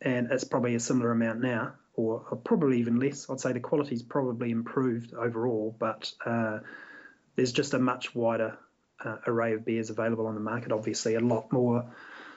[0.00, 3.28] and it's probably a similar amount now, or, or, probably even less.
[3.28, 6.60] I'd say the quality's probably improved overall, but uh,
[7.36, 8.58] there's just a much wider
[9.04, 10.72] uh, array of beers available on the market.
[10.72, 11.92] Obviously, a lot more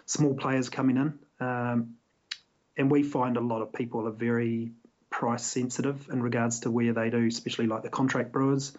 [0.06, 1.96] small players coming in, um,
[2.82, 4.72] and we find a lot of people are very
[5.12, 8.76] price sensitive in regards to where they do, especially like the contract brewers.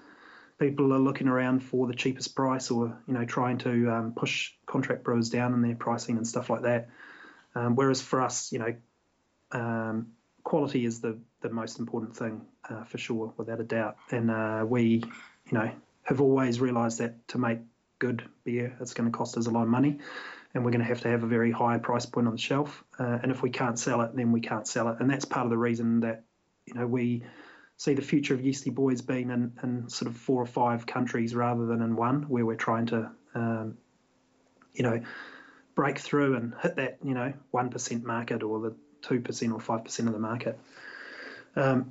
[0.58, 4.50] People are looking around for the cheapest price, or you know, trying to um, push
[4.66, 6.88] contract brewers down in their pricing and stuff like that.
[7.54, 8.74] Um, whereas for us, you know,
[9.52, 10.08] um,
[10.42, 13.98] quality is the the most important thing uh, for sure, without a doubt.
[14.10, 15.04] And uh, we,
[15.46, 15.70] you know,
[16.02, 17.60] have always realised that to make
[18.00, 19.98] good beer, it's going to cost us a lot of money,
[20.54, 22.84] and we're going to have to have a very high price point on the shelf.
[22.98, 25.46] Uh, and if we can't sell it, then we can't sell it, and that's part
[25.46, 26.24] of the reason that
[26.66, 27.22] you know we
[27.82, 31.34] see the future of Yeastie Boys being in, in sort of four or five countries
[31.34, 33.76] rather than in one, where we're trying to, um,
[34.72, 35.00] you know,
[35.74, 40.12] break through and hit that, you know, 1% market or the 2% or 5% of
[40.12, 40.60] the market.
[41.56, 41.90] Um,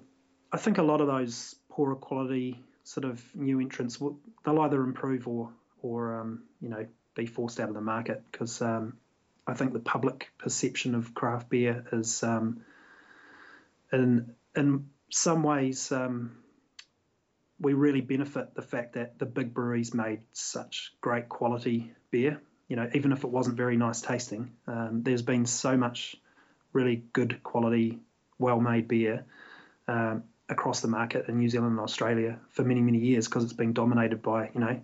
[0.50, 3.98] I think a lot of those poorer quality sort of new entrants,
[4.46, 8.62] they'll either improve or, or um, you know, be forced out of the market because
[8.62, 8.98] um,
[9.46, 12.62] I think the public perception of craft beer is, um,
[13.92, 16.38] in in some ways, um,
[17.60, 22.42] we really benefit the fact that the big breweries made such great quality beer.
[22.68, 26.16] You know, even if it wasn't very nice tasting, um, there's been so much
[26.72, 28.00] really good quality,
[28.40, 29.26] well-made beer
[29.88, 33.54] um, across the market in New Zealand and Australia for many, many years because it's
[33.54, 34.80] been dominated by you know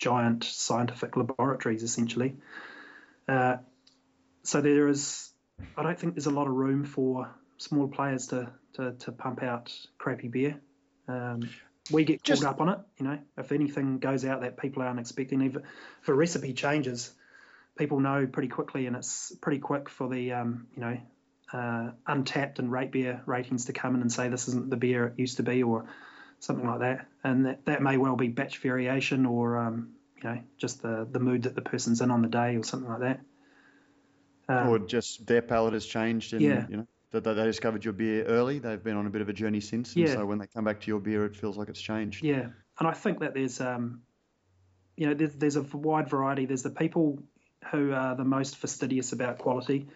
[0.00, 2.36] giant scientific laboratories essentially.
[3.28, 3.58] Uh,
[4.42, 5.30] so there is,
[5.76, 9.42] I don't think there's a lot of room for small players to to, to pump
[9.42, 10.60] out crappy beer.
[11.06, 11.48] Um,
[11.90, 13.18] we get called up on it, you know.
[13.36, 15.62] If anything goes out that people aren't expecting, even
[16.02, 17.12] for recipe changes,
[17.76, 20.98] people know pretty quickly, and it's pretty quick for the um, you know
[21.52, 25.18] uh, Untappd and RateBeer ratings to come in and say this isn't the beer it
[25.18, 25.86] used to be, or
[26.40, 27.06] something like that.
[27.22, 31.20] And that, that may well be batch variation, or um, you know just the the
[31.20, 33.20] mood that the person's in on the day, or something like that.
[34.48, 36.66] Um, or just their palate has changed, and yeah.
[36.68, 38.58] you know that they discovered your beer early.
[38.58, 40.14] They've been on a bit of a journey since, and yeah.
[40.14, 42.24] so when they come back to your beer, it feels like it's changed.
[42.24, 42.48] Yeah,
[42.78, 44.02] and I think that there's, um,
[44.96, 46.46] you know, there's, there's a wide variety.
[46.46, 47.22] There's the people
[47.70, 49.86] who are the most fastidious about quality,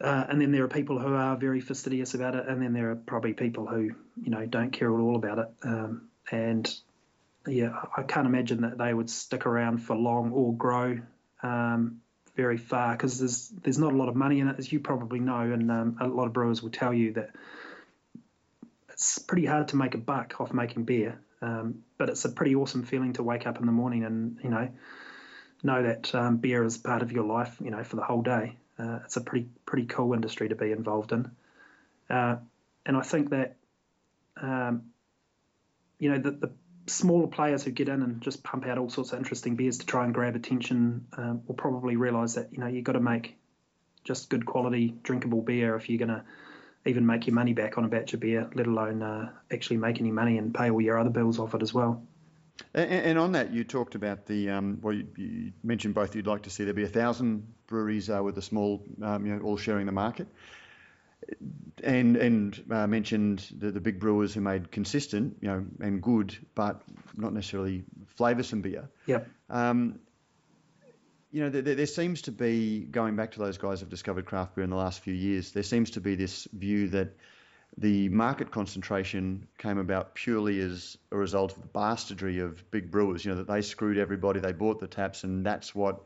[0.00, 2.90] uh, and then there are people who are very fastidious about it, and then there
[2.90, 3.90] are probably people who,
[4.22, 5.48] you know, don't care at all about it.
[5.62, 6.74] Um, and
[7.46, 11.00] yeah, I can't imagine that they would stick around for long or grow
[11.42, 12.00] um,
[12.34, 15.20] very far because there's there's not a lot of money in it, as you probably
[15.20, 17.30] know, and um, a lot of brewers will tell you that
[18.90, 21.20] it's pretty hard to make a buck off making beer.
[21.42, 24.50] Um, but it's a pretty awesome feeling to wake up in the morning and you
[24.50, 24.68] know
[25.62, 28.56] know that um, beer is part of your life, you know, for the whole day.
[28.80, 31.30] Uh, it's a pretty pretty cool industry to be involved in,
[32.08, 32.36] uh,
[32.86, 33.56] and I think that
[34.40, 34.84] um,
[35.98, 36.50] you know the, the
[36.86, 39.86] smaller players who get in and just pump out all sorts of interesting beers to
[39.86, 43.36] try and grab attention um, will probably realise that you know you've got to make
[44.04, 46.24] just good quality drinkable beer if you're going to
[46.86, 50.00] even make your money back on a batch of beer, let alone uh, actually make
[50.00, 52.02] any money and pay all your other bills off it as well.
[52.74, 56.14] And, and on that, you talked about the um, well, you, you, mentioned both.
[56.14, 59.34] You'd like to see there be a thousand breweries uh, with the small, um, you
[59.34, 60.28] know, all sharing the market
[61.82, 66.36] and and uh, mentioned the, the big brewers who made consistent, you know, and good,
[66.54, 66.82] but
[67.16, 67.84] not necessarily
[68.18, 68.88] flavoursome beer.
[69.06, 69.28] Yep.
[69.48, 70.00] Um,
[71.32, 74.56] you know, there, there, seems to be going back to those guys who've discovered craft
[74.56, 75.52] beer in the last few years.
[75.52, 77.16] There seems to be this view that
[77.78, 83.24] the market concentration came about purely as a result of the bastardry of big brewers.
[83.24, 86.02] You know, that they screwed everybody, they bought the taps, and that's what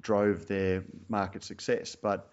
[0.00, 1.94] drove their market success.
[1.94, 2.30] But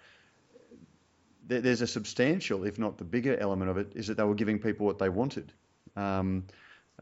[1.47, 4.59] there's a substantial, if not the bigger element of it, is that they were giving
[4.59, 5.53] people what they wanted.
[5.95, 6.45] Um,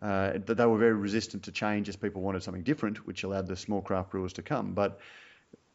[0.01, 3.47] uh, that they were very resistant to change as people wanted something different, which allowed
[3.47, 4.73] the small craft brewers to come.
[4.73, 4.99] But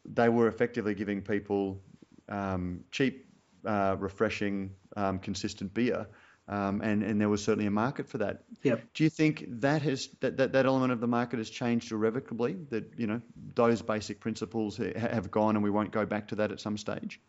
[0.05, 1.81] they were effectively giving people
[2.29, 3.27] um, cheap,
[3.65, 6.07] uh, refreshing, um, consistent beer.
[6.49, 8.45] Um, and, and there was certainly a market for that.
[8.63, 8.83] Yep.
[8.95, 12.57] Do you think that has that, that, that element of the market has changed irrevocably?
[12.71, 13.21] That you know
[13.55, 17.21] those basic principles have gone, and we won't go back to that at some stage.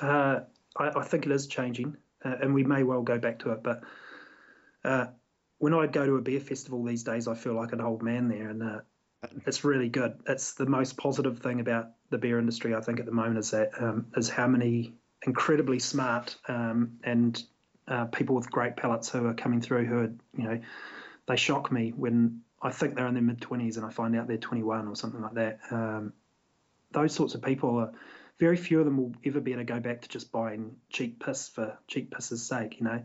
[0.00, 0.40] Uh,
[0.76, 3.62] I, I think it is changing, uh, and we may well go back to it.
[3.62, 3.82] But
[4.84, 5.06] uh,
[5.58, 8.28] when I go to a beer festival these days, I feel like an old man
[8.28, 8.80] there, and uh,
[9.46, 10.18] it's really good.
[10.26, 13.50] It's the most positive thing about the beer industry, I think, at the moment is
[13.50, 14.94] that um, is how many
[15.26, 17.42] incredibly smart um, and
[17.88, 20.60] uh, people with great palates who are coming through who are, you know,
[21.26, 24.26] they shock me when I think they're in their mid 20s and I find out
[24.26, 25.60] they're 21 or something like that.
[25.70, 26.12] Um,
[26.92, 27.92] those sorts of people are
[28.38, 31.24] very few of them will ever be able to go back to just buying cheap
[31.24, 32.78] piss for cheap piss's sake.
[32.78, 33.02] You know,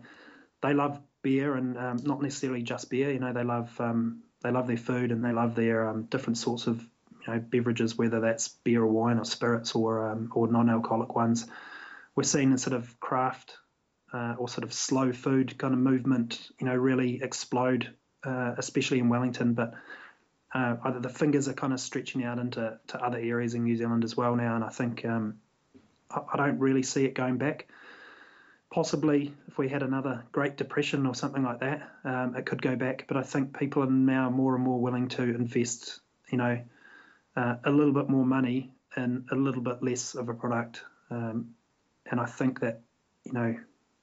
[0.62, 3.12] they love beer and um, not necessarily just beer.
[3.12, 6.38] You know, they love um, they love their food and they love their um, different
[6.38, 6.82] sorts of
[7.26, 11.46] you know beverages, whether that's beer or wine or spirits or um, or non-alcoholic ones.
[12.16, 13.58] We're seeing a sort of craft
[14.14, 17.94] uh, or sort of slow food kind of movement, you know, really explode,
[18.24, 19.54] uh, especially in Wellington.
[19.54, 19.74] But
[20.54, 23.76] uh, either the fingers are kind of stretching out into to other areas in New
[23.76, 25.40] Zealand as well now, and I think um,
[26.10, 27.68] I, I, don't really see it going back.
[28.70, 32.76] Possibly, if we had another Great Depression or something like that, um, it could go
[32.76, 33.06] back.
[33.08, 36.00] But I think people are now more and more willing to invest,
[36.30, 36.62] you know,
[37.36, 40.84] uh, a little bit more money and a little bit less of a product.
[41.10, 41.56] Um,
[42.10, 42.82] and I think that,
[43.26, 43.56] you know,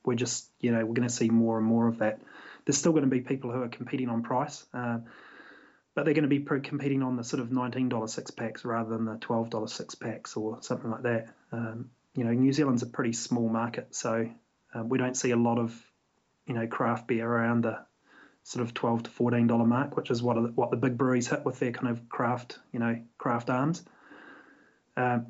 [0.09, 2.21] we're just, you know, we're going to see more and more of that.
[2.65, 4.65] There's still going to be people who are competing on price.
[4.75, 4.99] Uh,
[5.95, 9.05] but they're going to be competing on the sort of $19 six packs rather than
[9.05, 11.35] the $12 six packs or something like that.
[11.51, 14.31] Um, you know, New Zealand's a pretty small market, so
[14.75, 15.77] uh, we don't see a lot of,
[16.47, 17.79] you know, craft beer around the
[18.45, 21.45] sort of 12 to 14 dollar mark, which is what what the big breweries hit
[21.45, 23.85] with their kind of craft, you know, craft arms.
[24.97, 25.27] Um,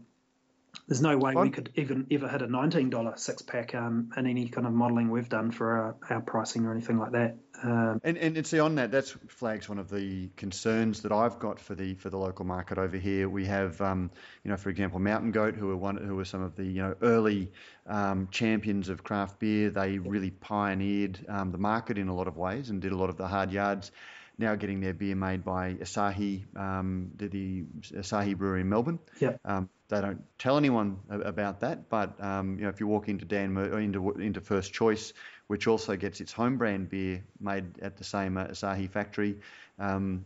[0.89, 4.49] there's no way we could even ever hit a $19 six pack um, in any
[4.49, 7.37] kind of modelling we've done for our, our, pricing or anything like that.
[7.63, 11.39] Um, and, and, and see on that, that's flags one of the concerns that I've
[11.39, 13.29] got for the for the local market over here.
[13.29, 14.11] We have, um,
[14.43, 16.81] you know, for example, Mountain Goat, who are one who were some of the you
[16.81, 17.53] know early
[17.87, 19.69] um, champions of craft beer.
[19.69, 23.11] They really pioneered um, the market in a lot of ways and did a lot
[23.11, 23.93] of the hard yards
[24.39, 29.01] now getting their beer made by Asahi, um, the, the, Asahi Brewery in Melbourne.
[29.19, 29.33] Yeah.
[29.45, 33.25] Um, they don't tell anyone about that, but um, you know if you walk into
[33.25, 35.15] Dan into into First Choice,
[35.47, 39.39] which also gets its home brand beer made at the same uh, Asahi factory,
[39.79, 40.25] um,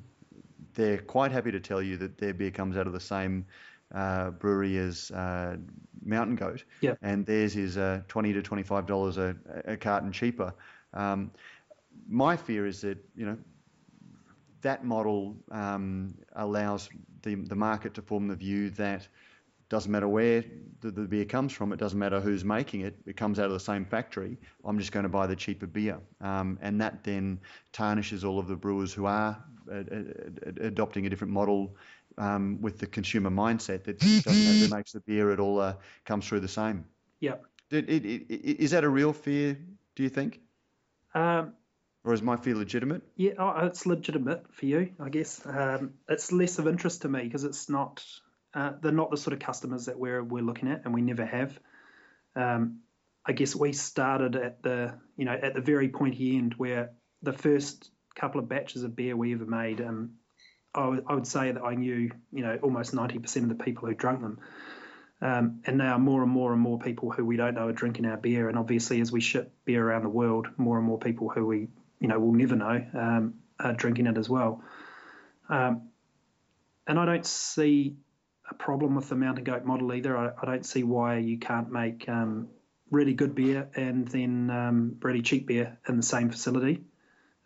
[0.75, 3.47] they're quite happy to tell you that their beer comes out of the same
[3.95, 5.57] uh, brewery as uh,
[6.05, 6.95] Mountain Goat, yeah.
[7.03, 10.53] and theirs is uh, twenty to twenty five dollars a, a carton cheaper.
[10.93, 11.31] Um,
[12.09, 13.39] my fear is that you know
[14.63, 16.89] that model um, allows
[17.23, 19.07] the, the market to form the view that
[19.73, 20.45] doesn't matter where
[20.83, 23.53] the, the, beer comes from, it doesn't matter who's making it, it comes out of
[23.53, 24.37] the same factory.
[24.67, 25.99] I'm just going to buy the cheaper beer.
[26.21, 27.41] Um, and that then
[27.73, 29.43] tarnishes all of the brewers who are
[29.73, 31.75] uh, uh, adopting a different model
[32.19, 35.75] um, with the consumer mindset that doesn't matter who makes the beer, it all uh,
[36.05, 36.85] comes through the same.
[37.19, 37.37] Yeah.
[37.71, 39.57] It, it, it, is that a real fear,
[39.95, 40.39] do you think?
[41.15, 41.55] Um,
[42.05, 43.01] or is my fear legitimate?
[43.17, 45.41] Yeah, oh, it's legitimate for you, I guess.
[45.47, 48.05] Um, it's less of interest to me because it's not.
[48.55, 51.25] Uh, they're not the sort of customers that we're we're looking at, and we never
[51.25, 51.59] have.
[52.37, 52.81] Um,
[53.25, 56.93] I guess we started at the you know at the very pointy end where
[57.23, 59.81] the first couple of batches of beer we ever made.
[59.81, 60.13] Um,
[60.75, 63.65] I, w- I would say that I knew you know almost ninety percent of the
[63.65, 64.41] people who drank them.
[65.21, 68.07] Um, and now more and more and more people who we don't know are drinking
[68.07, 68.49] our beer.
[68.49, 71.69] And obviously, as we ship beer around the world, more and more people who we
[72.01, 74.63] you know we'll never know um, are drinking it as well.
[75.49, 75.89] Um,
[76.87, 77.97] and I don't see
[78.53, 80.17] a problem with the mountain goat model either.
[80.17, 82.49] I, I don't see why you can't make um,
[82.91, 86.85] really good beer and then um, really cheap beer in the same facility.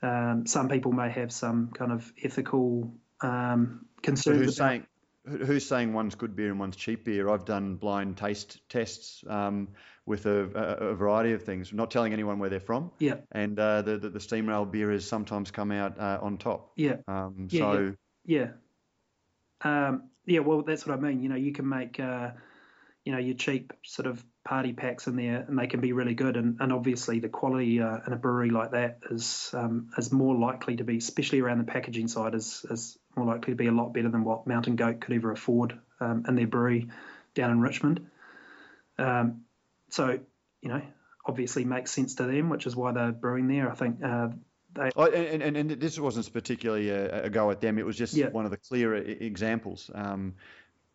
[0.03, 4.39] Um, some people may have some kind of ethical um, concerns.
[4.39, 4.87] So who's saying
[5.25, 7.29] who's saying one's good beer and one's cheap beer?
[7.29, 9.69] I've done blind taste tests um,
[10.05, 10.45] with a,
[10.91, 12.93] a, variety of things, not telling anyone where they're from.
[12.99, 13.17] Yeah.
[13.33, 16.73] And uh, the, the, the Steamrail beer has sometimes come out uh, on top.
[16.77, 16.97] Yeah.
[17.09, 17.95] Um, yeah, so.
[18.25, 18.47] Yeah.
[19.65, 19.89] Yeah.
[19.89, 20.41] Um, yeah.
[20.41, 21.23] Well, that's what I mean.
[21.23, 22.31] You know, you can make, uh,
[23.05, 26.15] you know, your cheap sort of party packs in there, and they can be really
[26.15, 26.37] good.
[26.37, 30.35] And, and obviously, the quality uh, in a brewery like that is um, is more
[30.37, 33.73] likely to be, especially around the packaging side, is is more likely to be a
[33.73, 36.89] lot better than what Mountain Goat could ever afford um, in their brewery
[37.35, 38.07] down in Richmond.
[38.99, 39.43] Um,
[39.91, 40.19] so,
[40.61, 40.83] you know,
[41.25, 43.71] obviously makes sense to them, which is why they're brewing there.
[43.71, 44.29] I think uh,
[44.77, 44.91] they.
[44.97, 47.79] Oh, and, and, and, this wasn't particularly a, a, go at them.
[47.79, 48.29] It was just yeah.
[48.29, 49.91] one of the clearer examples.
[49.95, 50.35] Um,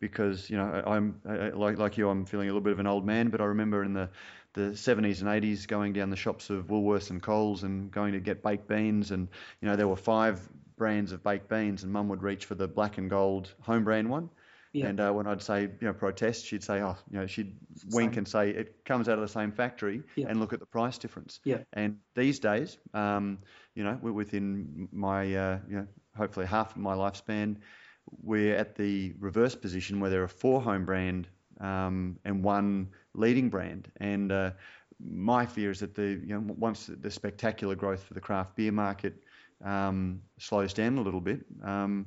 [0.00, 1.20] because you know, I'm
[1.54, 3.28] like like you, I'm feeling a little bit of an old man.
[3.28, 4.08] But I remember in the
[4.54, 8.20] the 70s and 80s going down the shops of Woolworths and Coles and going to
[8.20, 9.28] get baked beans, and
[9.60, 10.40] you know there were five
[10.76, 14.10] brands of baked beans, and Mum would reach for the black and gold home brand
[14.10, 14.28] one
[14.72, 14.86] yeah.
[14.86, 17.54] And uh, when I'd say, you know, protest, she'd say, oh, you know, she'd
[17.90, 20.26] wink and say it comes out of the same factory yeah.
[20.28, 21.40] and look at the price difference.
[21.44, 21.58] Yeah.
[21.74, 23.38] And these days, um,
[23.74, 27.56] you know, we're within my, uh, you know, hopefully half of my lifespan,
[28.22, 31.28] we're at the reverse position where there are four home brand
[31.60, 33.90] um, and one leading brand.
[33.98, 34.50] And uh,
[34.98, 38.72] my fear is that the, you know, once the spectacular growth for the craft beer
[38.72, 39.22] market
[39.64, 42.06] um, slows down a little bit, um,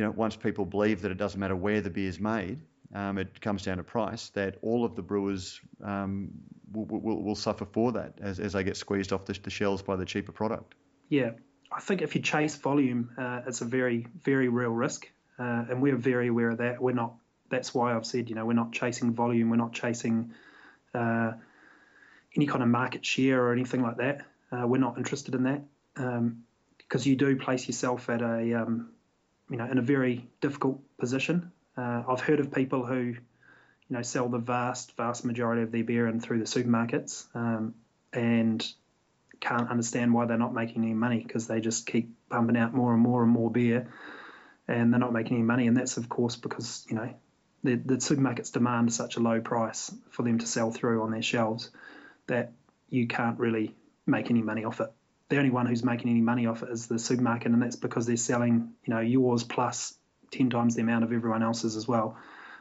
[0.00, 2.58] you know, once people believe that it doesn't matter where the beer is made,
[2.94, 6.30] um, it comes down to price, that all of the brewers um,
[6.72, 9.82] will, will, will, suffer for that as, as they get squeezed off the, the, shelves
[9.82, 10.74] by the cheaper product.
[11.10, 11.32] Yeah,
[11.70, 15.06] I think if you chase volume, uh, it's a very, very real risk,
[15.38, 16.80] uh, and we're very aware of that.
[16.80, 17.12] We're not.
[17.50, 19.50] That's why I've said, you know, we're not chasing volume.
[19.50, 20.32] We're not chasing
[20.94, 21.32] uh,
[22.34, 24.24] any kind of market share or anything like that.
[24.50, 25.62] Uh, we're not interested in that
[25.94, 28.92] because um, you do place yourself at a, um,
[29.50, 31.50] you know, in a very difficult position.
[31.76, 33.16] Uh, I've heard of people who, you
[33.88, 37.74] know, sell the vast, vast majority of their beer in through the supermarkets um,
[38.12, 38.66] and
[39.40, 42.92] can't understand why they're not making any money because they just keep pumping out more
[42.92, 43.88] and more and more beer
[44.68, 45.66] and they're not making any money.
[45.66, 47.12] And that's, of course, because, you know,
[47.64, 51.22] the, the supermarkets demand such a low price for them to sell through on their
[51.22, 51.70] shelves
[52.26, 52.52] that
[52.88, 53.74] you can't really
[54.06, 54.92] make any money off it.
[55.30, 58.04] The only one who's making any money off it is the supermarket, and that's because
[58.04, 59.94] they're selling, you know, yours plus
[60.30, 62.18] ten times the amount of everyone else's as well.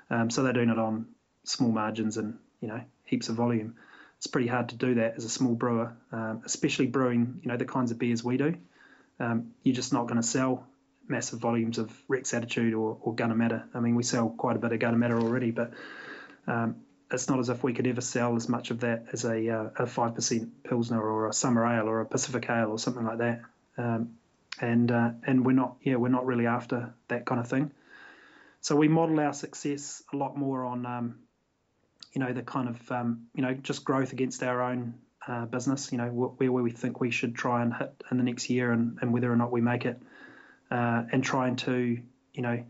[0.09, 1.07] Um, so they're doing it on
[1.43, 3.75] small margins and you know heaps of volume.
[4.17, 7.57] It's pretty hard to do that as a small brewer, um, especially brewing, you know,
[7.57, 8.55] the kinds of beers we do.
[9.19, 10.67] Um, you're just not going to sell
[11.07, 13.63] massive volumes of Rex Attitude or, or Gunnamatta.
[13.73, 15.71] I mean, we sell quite a bit of Gunnamatta already, but
[16.47, 16.75] um,
[17.11, 19.69] it's not as if we could ever sell as much of that as a uh,
[19.77, 23.17] a five percent pilsner or a summer ale or a Pacific ale or something like
[23.19, 23.41] that.
[23.77, 24.17] Um,
[24.61, 27.71] and uh, and we're not yeah we're not really after that kind of thing.
[28.61, 31.19] So we model our success a lot more on um,
[32.13, 34.95] you know the kind of um, you know just growth against our own
[35.27, 35.91] uh, business.
[35.91, 38.71] You know where, where we think we should try and hit in the next year
[38.71, 40.01] and, and whether or not we make it,
[40.69, 41.99] uh, and trying to
[42.33, 42.63] you know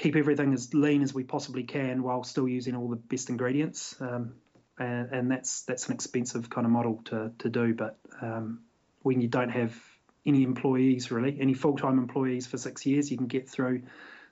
[0.00, 3.94] keep everything as lean as we possibly can while still using all the best ingredients.
[4.00, 4.32] Um,
[4.78, 7.74] and, and, that's that's an expensive kind of model to, to do.
[7.74, 8.60] But um,
[9.02, 9.78] when you don't have
[10.24, 13.82] any employees really, any full time employees for six years, you can get through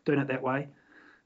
[0.06, 0.68] doing it that way.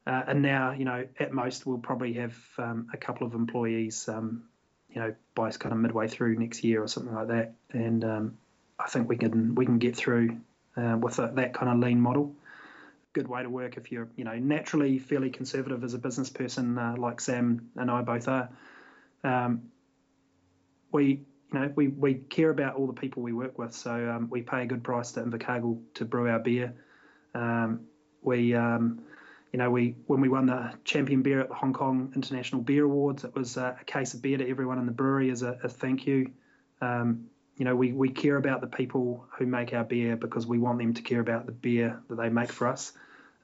[0.05, 4.09] Uh, and now, you know, at most we'll probably have um, a couple of employees,
[4.09, 4.43] um,
[4.91, 7.55] you know, by kind of midway through next year or something like that.
[7.71, 8.39] And um,
[8.77, 10.39] I think we can we can get through
[10.77, 12.35] uh, with a, that kind of lean model
[13.13, 16.79] good way to work if you're, you know, naturally fairly conservative as a business person,
[16.79, 18.49] uh, like Sam and I both are.
[19.25, 19.63] Um,
[20.91, 24.29] we, you know, we, we care about all the people we work with, so um,
[24.31, 26.75] we pay a good price to Invercargill to brew our beer.
[27.35, 27.81] Um,
[28.23, 29.03] we, um,
[29.53, 32.85] you know, we when we won the champion beer at the Hong Kong International Beer
[32.85, 35.59] Awards, it was uh, a case of beer to everyone in the brewery as a,
[35.63, 36.31] a thank you.
[37.63, 40.79] You know, we, we care about the people who make our beer because we want
[40.81, 42.91] them to care about the beer that they make for us.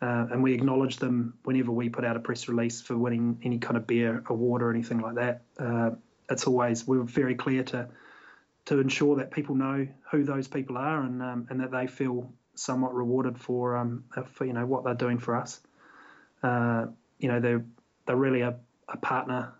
[0.02, 3.58] Uh, and we acknowledge them whenever we put out a press release for winning any
[3.60, 5.42] kind of beer award or anything like that.
[5.56, 5.90] Uh,
[6.28, 7.88] it's always we're very clear to
[8.64, 12.28] to ensure that people know who those people are and um, and that they feel
[12.56, 14.02] somewhat rewarded for um,
[14.32, 15.60] for you know what they're doing for us.
[16.42, 16.86] Uh,
[17.20, 17.64] you know they're
[18.06, 18.56] they're really a,
[18.88, 19.52] a partner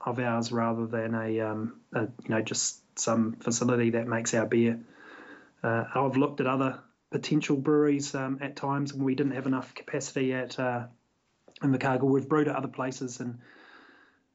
[0.00, 4.46] of ours rather than a, um, a you know just some facility that makes our
[4.46, 4.80] beer.
[5.62, 6.80] Uh, I've looked at other
[7.10, 10.86] potential breweries um, at times when we didn't have enough capacity at uh,
[11.62, 12.02] Invercargill.
[12.02, 13.38] We've brewed at other places, and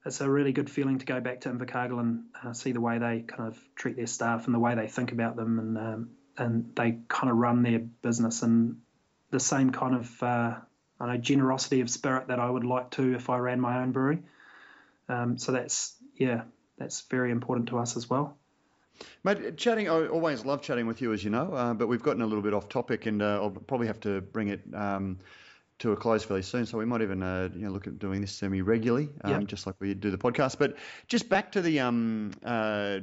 [0.05, 2.97] it's a really good feeling to go back to Invercargill and uh, see the way
[2.97, 6.09] they kind of treat their staff and the way they think about them, and um,
[6.37, 8.77] and they kind of run their business and
[9.31, 10.55] the same kind of uh,
[10.99, 13.91] I know generosity of spirit that I would like to if I ran my own
[13.91, 14.19] brewery.
[15.09, 16.43] Um, so that's yeah,
[16.77, 18.37] that's very important to us as well.
[19.23, 22.21] Mate, chatting, I always love chatting with you, as you know, uh, but we've gotten
[22.21, 25.19] a little bit off topic, and uh, I'll probably have to bring it um,
[25.79, 26.65] to a close fairly soon.
[26.65, 29.45] So we might even uh, you know, look at doing this semi regularly, um, yep.
[29.45, 30.57] just like we do the podcast.
[30.57, 30.77] But
[31.07, 32.99] just back to the um, uh,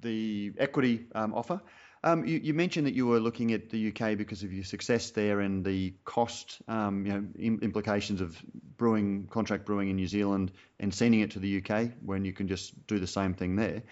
[0.00, 1.60] the equity um, offer.
[2.04, 5.10] Um, you, you, mentioned that you were looking at the UK because of your success
[5.10, 8.36] there and the cost, um, you know, implications of
[8.76, 10.50] brewing contract brewing in New Zealand
[10.80, 13.84] and sending it to the UK when you can just do the same thing there.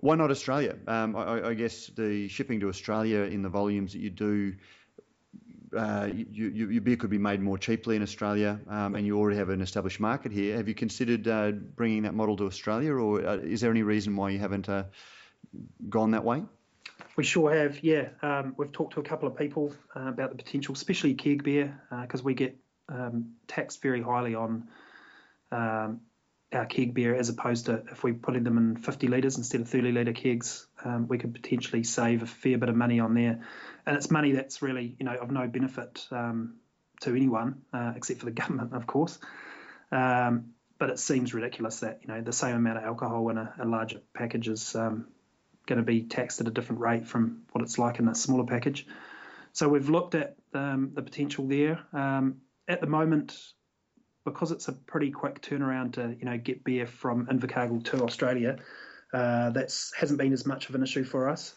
[0.00, 0.76] Why not Australia?
[0.86, 4.54] Um, I, I, guess the shipping to Australia in the volumes that you do,
[5.76, 9.18] uh, you, you, your beer could be made more cheaply in Australia, um, and you
[9.18, 10.56] already have an established market here.
[10.56, 14.14] Have you considered uh, bringing that model to Australia, or uh, is there any reason
[14.14, 14.84] why you haven't uh,
[15.88, 16.44] gone that way?
[17.16, 18.10] We sure have, yeah.
[18.22, 21.76] Um, we've talked to a couple of people uh, about the potential, especially keg beer,
[22.02, 22.56] because uh, we get
[22.88, 24.68] um, taxed very highly on
[25.50, 26.02] um,
[26.52, 29.68] our keg beer as opposed to if we putting them in 50 litres instead of
[29.68, 33.44] 30 litre kegs, um, we could potentially save a fair bit of money on there.
[33.84, 36.56] And it's money that's really, you know, of no benefit um,
[37.02, 39.18] to anyone uh, except for the government, of course.
[39.92, 43.52] Um, but it seems ridiculous that, you know, the same amount of alcohol in a,
[43.60, 45.06] a larger package is um,
[45.66, 48.44] going to be taxed at a different rate from what it's like in a smaller
[48.44, 48.86] package.
[49.52, 51.80] So we've looked at um, the potential there.
[51.92, 52.36] Um,
[52.68, 53.36] at the moment,
[54.30, 58.58] because it's a pretty quick turnaround to you know get beer from Invercargill to Australia,
[59.12, 61.54] uh, that hasn't been as much of an issue for us.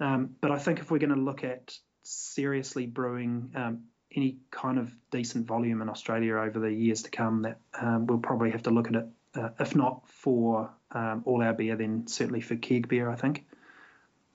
[0.00, 3.84] Um, but I think if we're going to look at seriously brewing um,
[4.14, 8.18] any kind of decent volume in Australia over the years to come, that um, we'll
[8.18, 12.06] probably have to look at it, uh, if not for um, all our beer, then
[12.06, 13.10] certainly for keg beer.
[13.10, 13.44] I think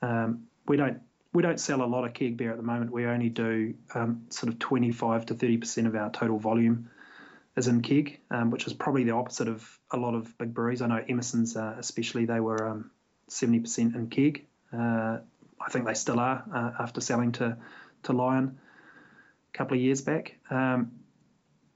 [0.02, 1.02] um, we don't
[1.34, 2.92] we don't sell a lot of keg beer at the moment.
[2.92, 6.90] We only do um, sort of 25 to 30 percent of our total volume
[7.56, 10.82] is in keg, um, which is probably the opposite of a lot of big breweries.
[10.82, 12.92] I know Emerson's, uh, especially, they were um,
[13.30, 14.46] 70% in keg.
[14.72, 15.20] Uh,
[15.62, 17.58] I think they still are uh, after selling to
[18.04, 18.60] to Lion
[19.54, 20.36] a couple of years back.
[20.50, 20.92] Um,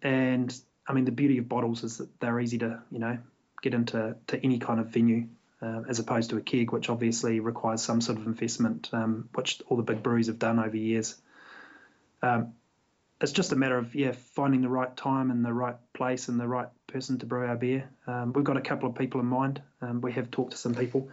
[0.02, 0.54] and
[0.86, 3.18] I mean, the beauty of bottles is that they're easy to you know
[3.62, 5.28] get into to any kind of venue.
[5.60, 9.60] Uh, as opposed to a keg, which obviously requires some sort of investment, um, which
[9.68, 11.16] all the big breweries have done over years.
[12.22, 12.54] Um,
[13.22, 16.40] it's just a matter of yeah finding the right time and the right place and
[16.40, 17.90] the right person to brew our beer.
[18.06, 19.62] Um, we've got a couple of people in mind.
[19.82, 21.10] Um, we have talked to some people,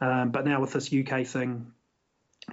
[0.00, 1.72] um, but now with this UK thing,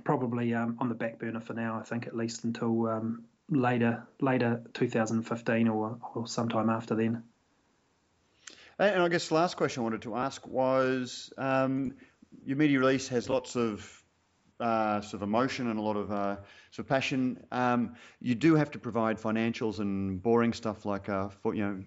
[0.03, 1.79] probably um, on the back burner for now.
[1.79, 7.23] I think at least until um, later later 2015 or or sometime after then.
[8.77, 11.93] And I guess the last question I wanted to ask was um,
[12.45, 14.03] your media release has lots of
[14.59, 16.35] uh, sort of emotion and a lot of uh,
[16.71, 17.43] sort of passion.
[17.51, 21.83] Um, you do have to provide financials and boring stuff like uh, for, you know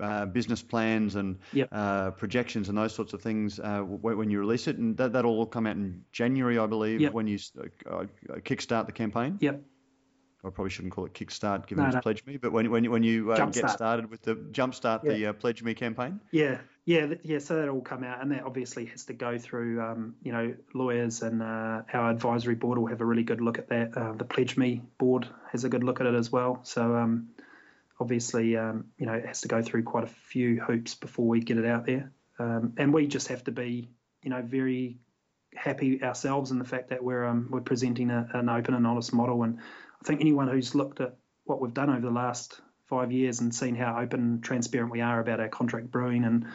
[0.00, 1.68] uh, business plans and yep.
[1.72, 5.32] Uh, projections and those sorts of things uh, when you release it, and that that'll
[5.32, 7.12] all come out in January, I believe, yep.
[7.12, 9.38] when you kickstart the campaign.
[9.40, 9.62] Yep.
[10.44, 12.00] I probably shouldn't call it Kickstart, given no, it's no.
[12.00, 15.76] PledgeMe, but when when when you uh, get started with the Jumpstart the uh, PledgeMe
[15.76, 16.20] campaign.
[16.30, 16.58] Yeah,
[16.88, 17.38] yeah, yeah.
[17.38, 21.20] So that'll come out, and that obviously has to go through, um, you know, lawyers
[21.20, 23.94] and uh, our advisory board will have a really good look at that.
[23.94, 26.60] Uh, the PledgeMe board has a good look at it as well.
[26.62, 27.28] So um,
[28.00, 31.40] obviously, um, you know, it has to go through quite a few hoops before we
[31.40, 33.90] get it out there, um, and we just have to be,
[34.22, 34.96] you know, very
[35.54, 39.12] happy ourselves in the fact that we're um, we're presenting a, an open and honest
[39.12, 39.42] model.
[39.42, 39.58] And
[40.00, 43.54] I think anyone who's looked at what we've done over the last five years and
[43.54, 46.46] seen how open and transparent we are about our contract brewing and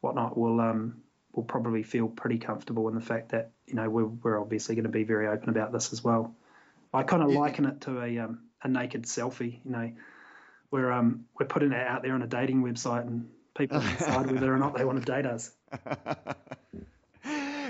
[0.00, 4.06] whatnot will um, will probably feel pretty comfortable in the fact that you know we're,
[4.06, 6.34] we're obviously going to be very open about this as well.
[6.92, 7.38] I kind of Yeah.
[7.38, 9.60] liken it to a um, a naked selfie.
[9.64, 9.92] You know,
[10.70, 14.52] we're um, we're putting it out there on a dating website and people decide whether
[14.52, 15.52] or not they want to date us.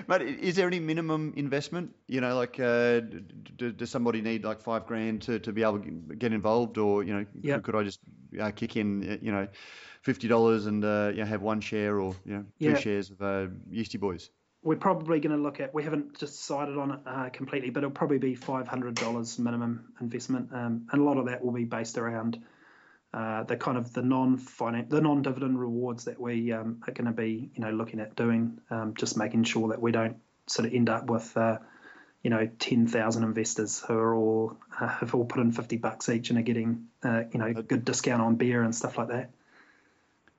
[0.07, 1.95] But is there any minimum investment?
[2.07, 3.21] You know, like uh, d-
[3.57, 7.03] d- does somebody need like five grand to, to be able to get involved, or
[7.03, 7.55] you know, Yeah.
[7.57, 8.01] could, could I just
[8.41, 9.49] uh, kick in, uh, you know,
[10.09, 12.77] fifty dollars and uh, you know, have one share or you know two Yeah.
[12.77, 14.31] shares of uh, Yeastie Boys?
[14.63, 15.75] We're probably going to look at.
[15.75, 19.93] We haven't decided on it uh, completely, but it'll probably be five hundred dollars minimum
[20.01, 22.43] investment, um, and a lot of that will be based around
[23.13, 24.37] uh, the kind of the non
[24.89, 28.17] the non dividend rewards that we um, are going to be, you know, looking at
[28.17, 28.61] doing.
[28.71, 31.59] Um, just making sure that we don't sort of end up with, uh,
[32.23, 36.09] you know, ten thousand investors who are all uh, have all put in fifty bucks
[36.09, 39.09] each and are getting, uh, you know, a good discount on beer and stuff like
[39.09, 39.31] that.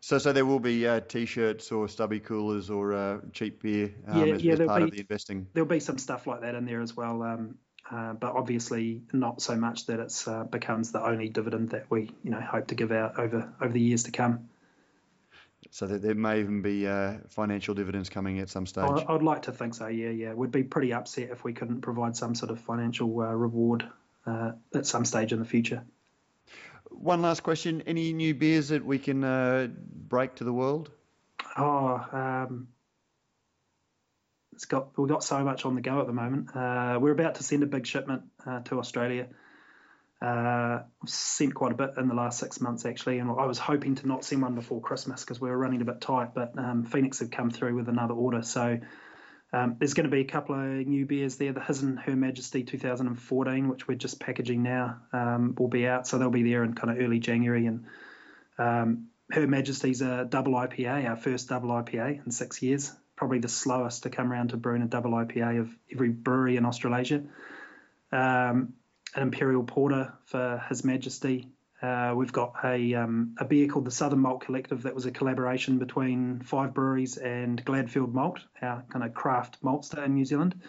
[0.02, 4.28] So, so there will be uh, t-shirts or stubby coolers or uh, cheap beer um,
[4.28, 5.48] Yeah, as, yeah, as part of be- the investing.
[5.54, 7.22] there'll be some stuff like that in there as well.
[7.22, 7.56] Um,
[7.92, 12.12] uh, but obviously not so much that it uh, becomes the only dividend that we
[12.24, 14.50] you know hope to give out over over the years to come.
[15.72, 18.86] So that there may even be uh, financial dividends coming at some stage.
[18.86, 19.88] I, I'd like to think so.
[19.88, 20.34] Yeah, yeah.
[20.34, 23.88] We'd be pretty upset if we couldn't provide some sort of financial uh, reward
[24.26, 25.84] uh, at some stage in the future.
[27.00, 29.70] One last question: Any new beers that we can uh,
[30.10, 30.92] break to the world?
[31.58, 32.68] Oh, um,
[34.52, 36.54] it's got we've got so much on the go at the moment.
[36.54, 39.28] Uh, we're about to send a big shipment uh, to Australia.
[40.22, 43.58] Uh, we've sent quite a bit in the last six months actually, and I was
[43.58, 46.34] hoping to not send one before Christmas because we were running a bit tight.
[46.34, 48.78] But um, Phoenix have come through with another order, so
[49.52, 51.54] um, there's going to be a couple of new beers there.
[51.54, 56.08] The His and Her Majesty 2014, which we're just packaging now, um, will be out,
[56.08, 57.66] so they'll be there in kind of early January.
[57.66, 57.86] And
[58.60, 62.94] um, Her Majesty's a double IPA, our first double IPA in six years.
[63.16, 66.66] Probably the slowest to come around to brewing a double IPA of every brewery in
[66.66, 67.24] Australasia.
[68.12, 68.74] Um,
[69.16, 71.50] an Imperial Porter for His Majesty.
[71.82, 75.12] Uh, we've got a, um, a beer called the Southern Malt Collective that was a
[75.12, 80.62] collaboration between five breweries and Gladfield Malt, our kind of craft maltster in New Zealand.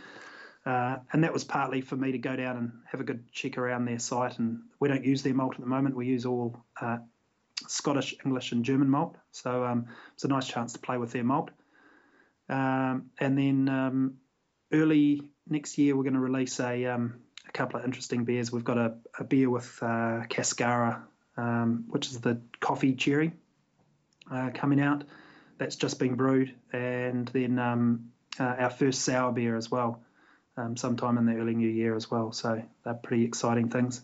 [0.64, 3.58] Uh, and that was partly for me to go down and have a good check
[3.58, 4.38] around their site.
[4.38, 5.96] And we don't use their malt at the moment.
[5.96, 6.98] We use all uh,
[7.66, 9.16] Scottish, English, and German malt.
[9.32, 11.50] So um, it's a nice chance to play with their malt.
[12.48, 14.14] Um, and then um,
[14.72, 17.20] early next year, we're going to release a, um,
[17.50, 18.50] a couple of interesting beers.
[18.50, 21.04] We've got a, a beer with uh, Cascara
[21.40, 23.32] um, which is the coffee cherry
[24.30, 25.04] uh, coming out.
[25.58, 30.02] That's just been brewed, and then um, uh, our first sour beer as well,
[30.56, 32.32] um, sometime in the early new year as well.
[32.32, 34.00] So they're pretty exciting things.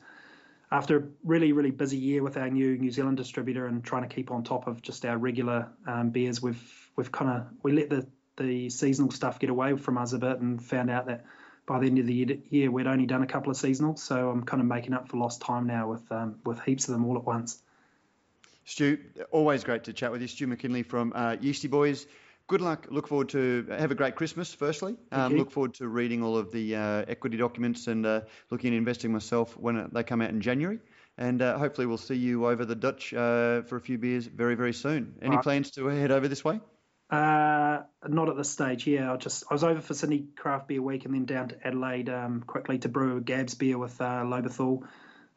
[0.71, 4.15] After a really, really busy year with our new New Zealand distributor and trying to
[4.15, 7.89] keep on top of just our regular um, beers, we've we've kind of we let
[7.89, 11.25] the the seasonal stuff get away from us a bit and found out that
[11.67, 13.99] by the end of the year we'd only done a couple of seasonals.
[13.99, 16.95] So I'm kind of making up for lost time now with um, with heaps of
[16.95, 17.63] them all at once.
[18.65, 18.99] Stu,
[19.31, 20.29] always great to chat with you.
[20.29, 22.07] Stu McKinlay from uh, Yeastie Boys.
[22.49, 22.87] Good luck.
[22.91, 24.53] Look forward to have a great Christmas.
[24.55, 28.73] Firstly, um, look forward to reading all of the uh, equity documents and uh, looking
[28.73, 30.79] at investing myself when they come out in January.
[31.19, 34.55] And uh, hopefully, we'll see you over the Dutch uh, for a few beers very,
[34.55, 35.15] very soon.
[35.23, 35.43] Any right.
[35.43, 36.61] plans to head over this way?
[37.09, 38.87] Uh, not at this stage.
[38.87, 41.67] Yeah, I just I was over for Sydney Craft Beer Week and then down to
[41.67, 44.83] Adelaide um, quickly to brew a Gabs beer with uh, Lobethal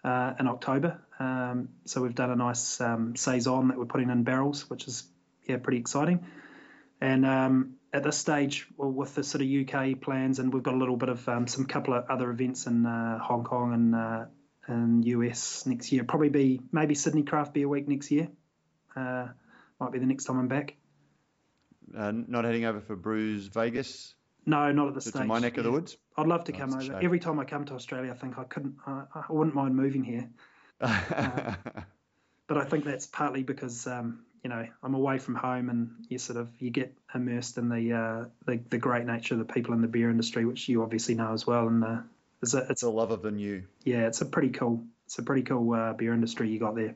[0.03, 0.99] uh, in October.
[1.19, 5.03] Um, so we've done a nice um, saison that we're putting in barrels, which is
[5.45, 6.25] yeah pretty exciting.
[7.01, 10.73] And um, at this stage, well, with the sort of UK plans, and we've got
[10.73, 13.95] a little bit of um, some couple of other events in uh, Hong Kong and
[13.95, 14.25] uh,
[14.65, 16.03] and US next year.
[16.03, 18.29] Probably be maybe Sydney Craft Beer Week next year.
[18.95, 19.27] Uh,
[19.79, 20.75] might be the next time I'm back.
[21.95, 24.13] Uh, not heading over for Brewsvegas.
[24.45, 25.13] No, not at the stage.
[25.13, 25.97] To my neck of the woods.
[26.17, 26.99] I'd love to oh, come over.
[27.01, 28.75] Every time I come to Australia, I think I couldn't.
[28.85, 30.29] I, I wouldn't mind moving here.
[30.81, 31.55] uh,
[32.47, 36.17] but I think that's partly because um, you know I'm away from home, and you
[36.17, 39.73] sort of you get immersed in the, uh, the the great nature of the people
[39.73, 41.67] in the beer industry, which you obviously know as well.
[41.67, 41.97] And uh,
[42.41, 43.63] it's a, it's a love of the new.
[43.83, 44.83] Yeah, it's a pretty cool.
[45.05, 46.95] It's a pretty cool uh, beer industry you got there.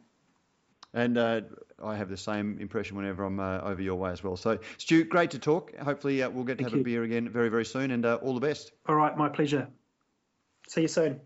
[0.93, 1.41] And uh,
[1.83, 4.37] I have the same impression whenever I'm uh, over your way as well.
[4.37, 5.75] So, Stu, great to talk.
[5.77, 6.81] Hopefully, uh, we'll get to Thank have you.
[6.81, 8.71] a beer again very, very soon, and uh, all the best.
[8.87, 9.67] All right, my pleasure.
[10.67, 11.19] See you soon.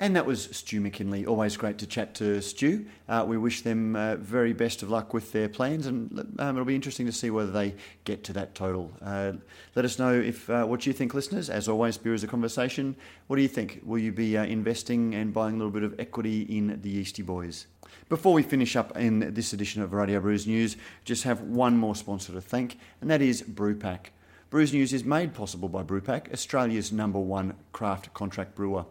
[0.00, 1.26] And that was Stu McKinlay.
[1.26, 2.86] Always great to chat to Stu.
[3.08, 6.64] Uh, we wish them uh, very best of luck with their plans, and um, it'll
[6.64, 8.92] be interesting to see whether they get to that total.
[9.02, 9.32] Uh,
[9.74, 11.50] let us know if uh, what you think, listeners.
[11.50, 12.94] As always, beer is a conversation.
[13.26, 13.80] What do you think?
[13.84, 17.26] Will you be uh, investing and buying a little bit of equity in the Yeastie
[17.26, 17.66] Boys?
[18.08, 21.94] Before we finish up in this edition of Radio Brews News, just have one more
[21.94, 24.06] sponsor to thank, and that is Brewpack.
[24.48, 28.86] Brews News is made possible by Brewpack, Australia's number one craft contract brewer.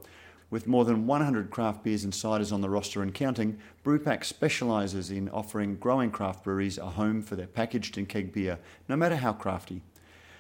[0.51, 5.09] With more than 100 craft beers and ciders on the roster and counting, Brewpack specialises
[5.09, 9.15] in offering growing craft breweries a home for their packaged and keg beer, no matter
[9.15, 9.81] how crafty.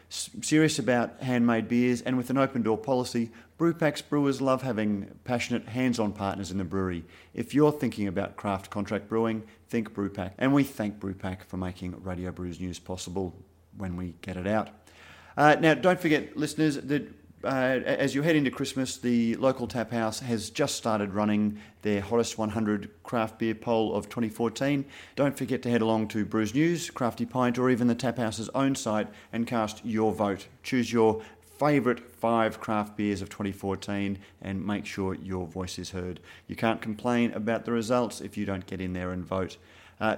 [0.09, 5.67] Serious about handmade beers and with an open door policy, Brewpack's brewers love having passionate,
[5.67, 7.03] hands on partners in the brewery.
[7.33, 10.33] If you're thinking about craft contract brewing, think Brewpack.
[10.37, 13.35] And we thank Brewpack for making Radio Brews News possible
[13.75, 14.69] when we get it out.
[15.35, 17.11] Uh, now, don't forget, listeners, that
[17.43, 22.01] uh, as you head into Christmas, the local tap house has just started running their
[22.01, 24.83] hottest 100 craft beer poll of 2014.
[25.15, 28.49] Don't forget to head along to Brews News, Crafty Pint, or even the tap house's
[28.55, 30.47] own site and cast your vote.
[30.63, 31.21] Choose your
[31.59, 36.19] favourite five craft beers of 2014 and make sure your voice is heard.
[36.47, 39.57] You can't complain about the results if you don't get in there and vote.
[39.99, 40.17] Uh,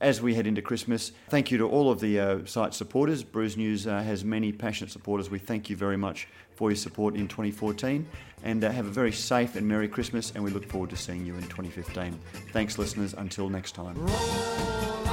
[0.00, 1.12] as we head into Christmas.
[1.28, 3.22] Thank you to all of the uh, site supporters.
[3.22, 5.30] Brews News uh, has many passionate supporters.
[5.30, 8.06] We thank you very much for your support in 2014
[8.42, 11.26] and uh, have a very safe and Merry Christmas and we look forward to seeing
[11.26, 12.18] you in 2015.
[12.52, 13.14] Thanks, listeners.
[13.14, 15.09] Until next time.